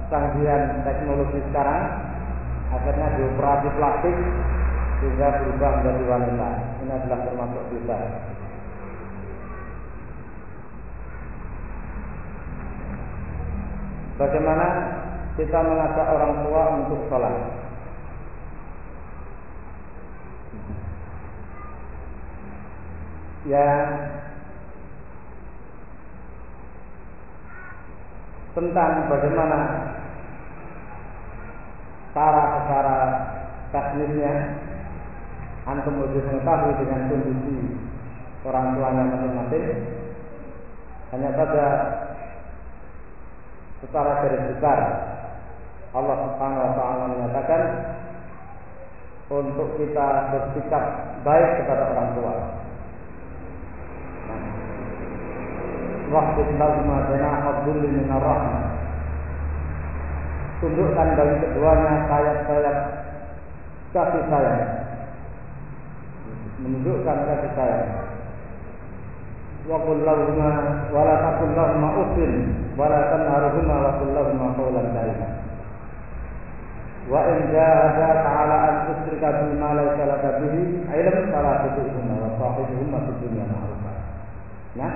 [0.07, 1.83] kecanggihan teknologi sekarang
[2.71, 4.15] akhirnya dioperasi plastik
[4.99, 6.49] sehingga berubah menjadi wanita.
[6.83, 7.97] Ini adalah termasuk dosa
[14.19, 14.65] bagaimana
[15.39, 17.35] kita mengajak orang tua untuk sholat
[23.47, 23.87] yang
[28.51, 29.59] tentang bagaimana
[32.11, 32.99] cara-cara
[33.71, 34.33] teknisnya
[35.63, 37.55] antum lebih mengetahui dengan kondisi
[38.43, 39.67] orang tuanya masing-masing
[41.15, 41.65] hanya saja
[43.79, 44.79] secara garis besar
[45.89, 47.61] Allah Subhanahu wa taala menyatakan
[49.29, 50.83] untuk kita bersikap
[51.21, 52.33] baik kepada orang tua.
[56.09, 58.65] Waktu lahuma janaha dhulli min rahmah.
[60.59, 62.77] Tundukkan bagi keduanya sayap-sayap
[63.95, 64.69] kasih sayang.
[66.59, 67.89] Menunjukkan kasih sayang.
[69.69, 70.49] Wa qul lahuma
[70.89, 75.29] wa la taqul lahuma uffin wa la tanharhuma wa qul lahuma qawlan karima.
[77.05, 82.97] Wa in jahadaka 'ala an tusyrika bima laysa laka bihi ilm fala tuti'huma wa sahibuhuma
[83.21, 83.88] fid ma'rufa.
[84.79, 84.93] Nah,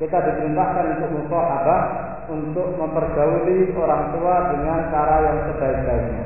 [0.00, 1.82] kita diperintahkan untuk musahabah
[2.32, 6.24] untuk mempergauli orang tua dengan cara yang sebaik-baiknya.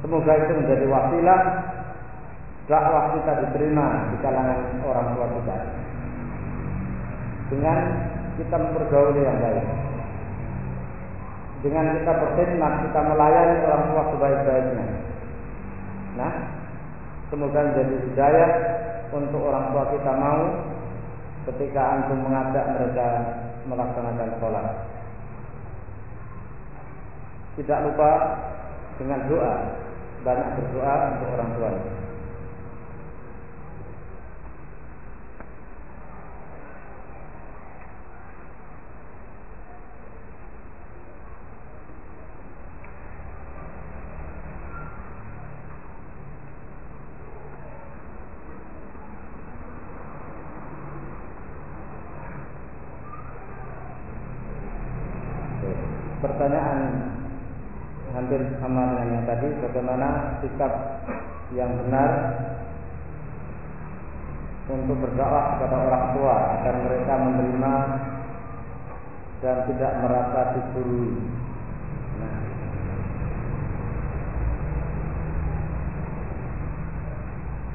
[0.00, 1.40] Semoga itu menjadi wasilah
[2.66, 5.56] dakwah kita diterima di kalangan orang tua kita.
[7.52, 7.78] Dengan
[8.40, 9.66] kita mempergauli yang baik
[11.62, 14.86] dengan kita berkhidmat, kita melayani orang tua sebaik-baiknya.
[16.18, 16.32] Nah,
[17.30, 18.50] semoga menjadi hidayah
[19.12, 20.40] untuk orang tua kita mau
[21.52, 23.08] ketika antum mengajak mereka
[23.68, 24.66] melaksanakan sholat.
[27.52, 28.10] Tidak lupa
[28.96, 29.54] dengan doa,
[30.24, 31.70] banyak berdoa untuk orang tua.
[56.22, 56.78] pertanyaan
[58.14, 60.72] hampir sama dengan yang tadi bagaimana sikap
[61.54, 62.10] yang benar
[64.70, 67.74] untuk berdoa kepada orang tua agar mereka menerima
[69.42, 71.06] dan tidak merasa dicuri.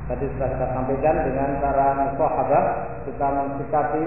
[0.08, 2.66] Tadi sudah kita sampaikan dengan cara musahabah
[3.04, 4.06] kita mensikapi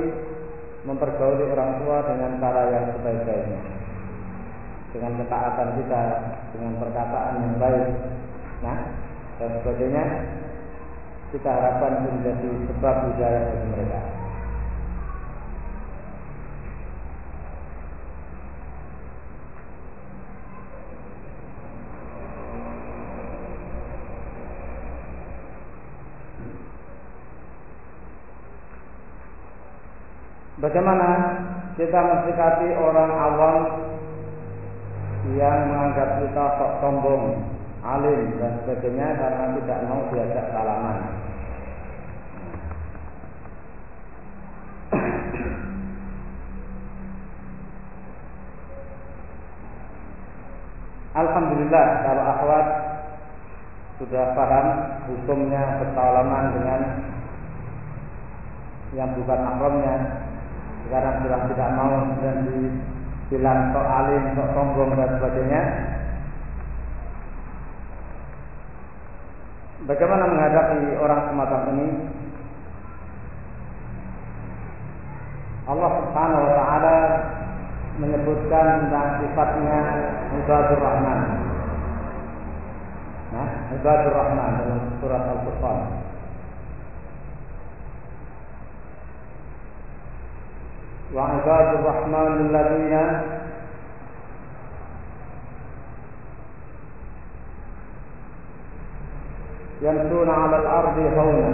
[0.89, 3.61] mempergauli orang tua dengan cara yang sebaik-baiknya
[4.91, 6.03] dengan ketaatan kita,
[6.51, 7.89] dengan perkataan yang baik,
[8.59, 8.79] nah
[9.39, 10.05] dan sebagainya,
[11.31, 14.01] kita harapkan menjadi sebab hidayah bagi mereka.
[30.61, 31.09] Bagaimana
[31.81, 33.57] kita mensikapi orang awam
[35.33, 37.25] yang menganggap kita sok sombong,
[37.81, 40.99] alim dan sebagainya karena tidak mau diajak salaman.
[51.11, 52.67] Alhamdulillah kalau akhwat
[53.99, 54.67] sudah paham
[55.11, 56.81] hukumnya bersalaman dengan
[58.97, 59.95] yang bukan mahramnya
[60.87, 62.59] sekarang sudah tidak mau dan di
[63.31, 65.63] bilang sok alim, sok sombong dan sebagainya.
[69.89, 71.89] Bagaimana menghadapi orang semacam ini?
[75.65, 76.97] Allah Subhanahu wa taala
[77.97, 79.79] menyebutkan tentang sifatnya
[80.37, 81.21] Ibadur Rahman.
[83.31, 83.49] Nah,
[83.79, 85.79] Ibadur Rahman dalam surat Al-Furqan.
[91.15, 93.05] Wa Ibadur Rahman alladziina
[99.82, 101.54] يمشون على الأرض هونا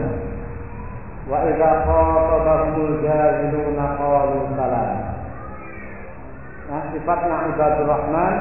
[1.30, 5.12] وإذا خاطبهم الجاهلون قالوا سلام
[6.72, 8.36] Nah, sifatnya ibadur rahman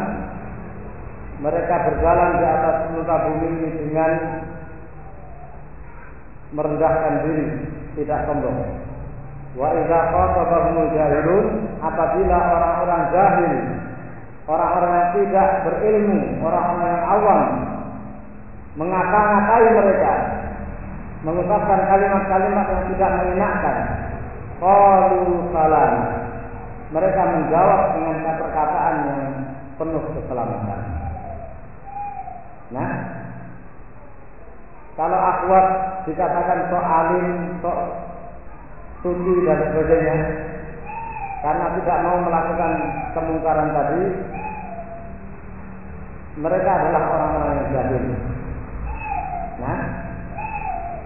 [1.43, 4.13] mereka berjalan di atas muka bumi ini dengan
[6.55, 7.47] merendahkan diri,
[7.99, 8.87] tidak sombong.
[9.59, 13.55] Wa idza khatabahumul jahilun apabila orang-orang jahil,
[14.47, 17.41] orang-orang yang tidak berilmu, orang-orang yang awam
[18.76, 20.14] mengata-ngatai mereka,
[21.24, 23.78] mengucapkan kalimat-kalimat yang tidak menyenangkan.
[24.60, 25.94] Qalu salam.
[26.94, 29.22] Mereka menjawab dengan perkataan yang
[29.76, 30.82] penuh keselamatan.
[32.72, 32.92] Nah,
[34.96, 35.66] kalau akhwat
[36.08, 37.28] dikatakan sok alim,
[37.60, 37.80] sok
[39.04, 40.18] suci dan sebagainya,
[41.44, 42.72] karena tidak mau melakukan
[43.12, 44.04] kemungkaran tadi,
[46.40, 48.35] mereka adalah orang-orang yang jahil.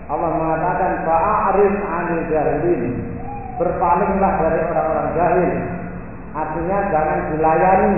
[0.10, 2.84] Allah mengatakan fa'arif 'anil jahilin.
[3.62, 5.52] Berpalinglah dari orang-orang jahil.
[6.34, 7.96] Artinya jangan dilayani.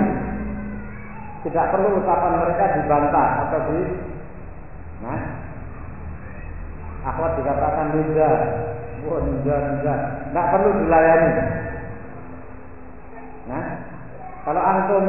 [1.42, 3.80] Tidak perlu ucapan mereka dibantah atau di
[5.02, 5.18] Nah,
[7.02, 8.30] akhwat dikatakan ninja,
[9.02, 9.94] wah ninja ninja,
[10.30, 11.32] nggak perlu dilayani.
[13.50, 13.66] Nah,
[14.46, 15.04] kalau antum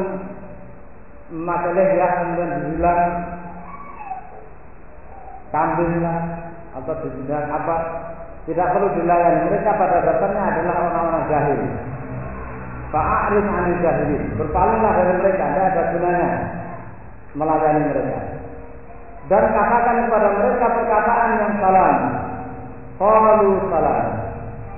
[1.30, 3.02] masalah ya kemudian dibilang
[5.54, 6.20] kambing lah
[6.74, 7.76] atau dibilang apa?
[8.44, 9.40] Tidak perlu dilayani.
[9.48, 11.60] Mereka pada dasarnya adalah orang-orang jahil.
[12.92, 14.24] Fa'arim anil jahilin.
[14.36, 15.44] Berpalinglah dari mereka.
[15.48, 16.30] Tidak ada gunanya
[17.40, 18.20] melayani mereka.
[19.32, 21.92] Dan katakan kepada mereka perkataan yang salah
[23.00, 24.08] qalu salam.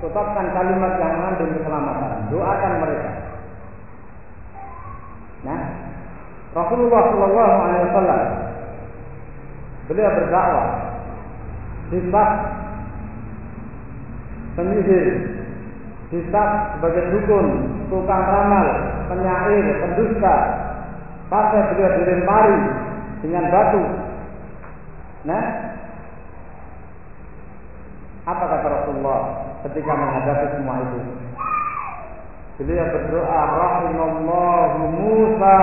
[0.06, 2.30] Ucapkan kalimat yang mengandung keselamatan.
[2.30, 3.10] Doakan mereka.
[5.42, 5.62] Nah
[6.54, 8.22] Rasulullah Shallallahu Alaihi Wasallam
[9.86, 10.85] beliau berdakwah
[11.92, 12.30] hisab
[14.58, 15.06] penyihir.
[16.06, 17.46] Hisab sebagai dukun
[17.90, 18.66] tukang ramal
[19.10, 20.36] penyair pendusta.
[21.26, 22.58] Pasal beliau dilempari
[23.26, 23.82] dengan batu.
[25.26, 25.44] Nah?
[28.26, 29.20] Apa kata Rasulullah
[29.66, 30.98] ketika menghadapi semua itu?
[32.56, 35.58] Beliau berdoa rahimallahu Musa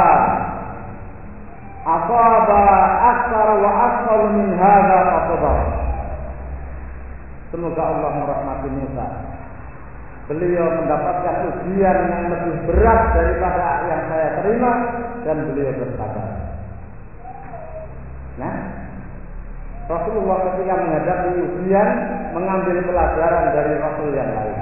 [1.83, 2.63] asaba
[3.11, 5.82] akthar wa asfal min hadha fatabar
[7.53, 9.07] Semoga Allah merahmati Musa.
[10.25, 14.71] Beliau mendapatkan ujian yang lebih berat daripada yang saya terima
[15.21, 16.27] dan beliau bersabar.
[18.41, 18.55] Nah,
[19.85, 21.89] Rasulullah ketika menghadapi ujian
[22.33, 24.59] mengambil pelajaran dari Rasul yang lain.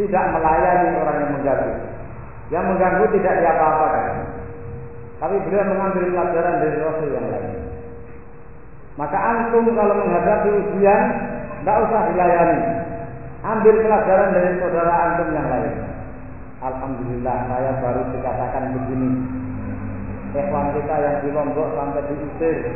[0.00, 1.72] Tidak melayani orang yang mengganggu.
[2.48, 4.16] Yang mengganggu tidak diapa-apakan.
[5.20, 7.52] Tapi beliau mengambil pelajaran dari Rasul yang lain.
[8.96, 11.02] Maka antum kalau menghadapi ujian
[11.62, 12.58] tidak usah dilayani.
[13.46, 15.74] Ambil pelajaran dari saudara antum yang lain.
[16.58, 19.10] Alhamdulillah saya baru dikatakan begini.
[20.34, 22.66] Ikhwan kita yang di Lombok sampai diusir.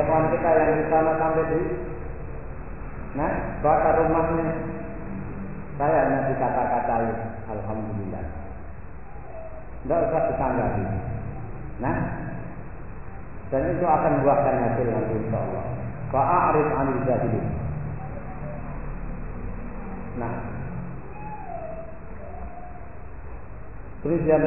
[0.00, 1.60] Ikhwan kita yang di sana sampai di
[3.20, 4.48] Nah, bakar rumahnya.
[5.76, 7.08] Saya hanya dikata-katai.
[7.52, 8.24] Alhamdulillah.
[9.84, 10.84] Tidak usah ditanggapi.
[11.84, 11.96] Nah,
[13.48, 15.77] dan itu akan buahkan hasil nanti insya.
[16.08, 17.46] Fa'arif anil jahilin.
[20.16, 20.34] Nah,
[24.00, 24.42] kemudian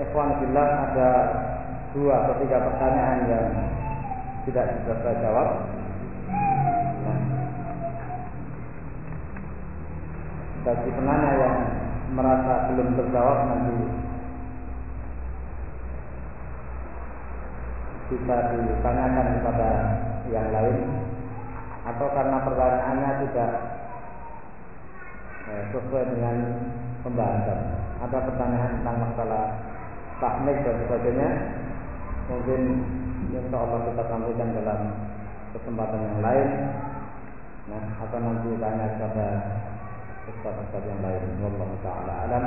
[0.00, 1.10] Ikhwan Billah ada
[1.92, 3.46] dua atau tiga pertanyaan yang
[4.48, 5.48] tidak bisa saya jawab.
[7.04, 7.20] Nah,
[10.64, 11.56] bagi penanya yang
[12.16, 13.76] merasa belum terjawab nanti
[18.08, 19.70] bisa ditanyakan kepada
[20.32, 20.76] yang lain
[21.84, 23.50] atau karena pertanyaannya tidak
[25.52, 26.36] eh, sesuai dengan
[27.04, 27.60] pembahasan.
[28.00, 29.44] Ada pertanyaan tentang masalah
[30.20, 31.30] teknik dan sebagainya.
[32.24, 32.60] Mungkin
[33.28, 34.80] insya Allah kita sampaikan dalam
[35.52, 36.48] kesempatan yang lain.
[37.64, 39.28] Nah, atau nanti tanya kepada
[40.28, 41.24] ustaz-ustaz yang lain.
[41.40, 42.44] Wallahu taala alam.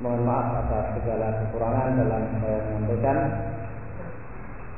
[0.00, 3.18] Mohon maaf atas segala kekurangan dalam saya menyampaikan.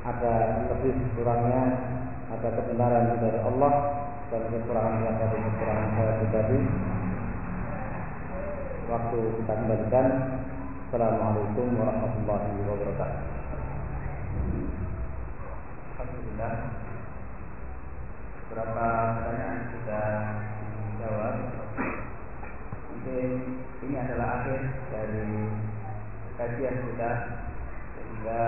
[0.03, 1.63] Ada lebih kurangnya,
[2.27, 3.73] ada kebenaran dari Allah
[4.35, 6.59] dan kekurangan yang dari kekurangan saya pribadi.
[8.91, 10.07] Waktu kita kembalikan.
[10.91, 13.23] Assalamualaikum warahmatullahi wabarakatuh.
[15.97, 16.55] Alhamdulillah.
[18.51, 20.09] Berapa pertanyaan sudah
[20.83, 21.37] dijawab?
[22.91, 23.31] Mungkin
[23.87, 24.61] ini adalah akhir
[24.91, 25.31] dari
[26.37, 27.13] kajian kita
[27.97, 28.43] sehingga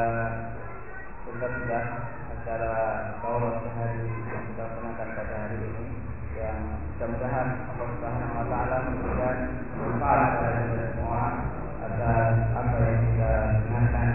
[1.35, 1.87] mudah-mudahan
[2.31, 2.75] acara
[3.19, 5.85] Taurat hari yang kita kenakan pada hari ini
[6.39, 6.59] yang
[6.95, 9.37] mudah-mudahan Allah Subhanahu wa taala memberikan
[9.75, 11.23] manfaat kepada semua
[11.83, 13.33] atas apa yang kita
[13.67, 14.11] kenakan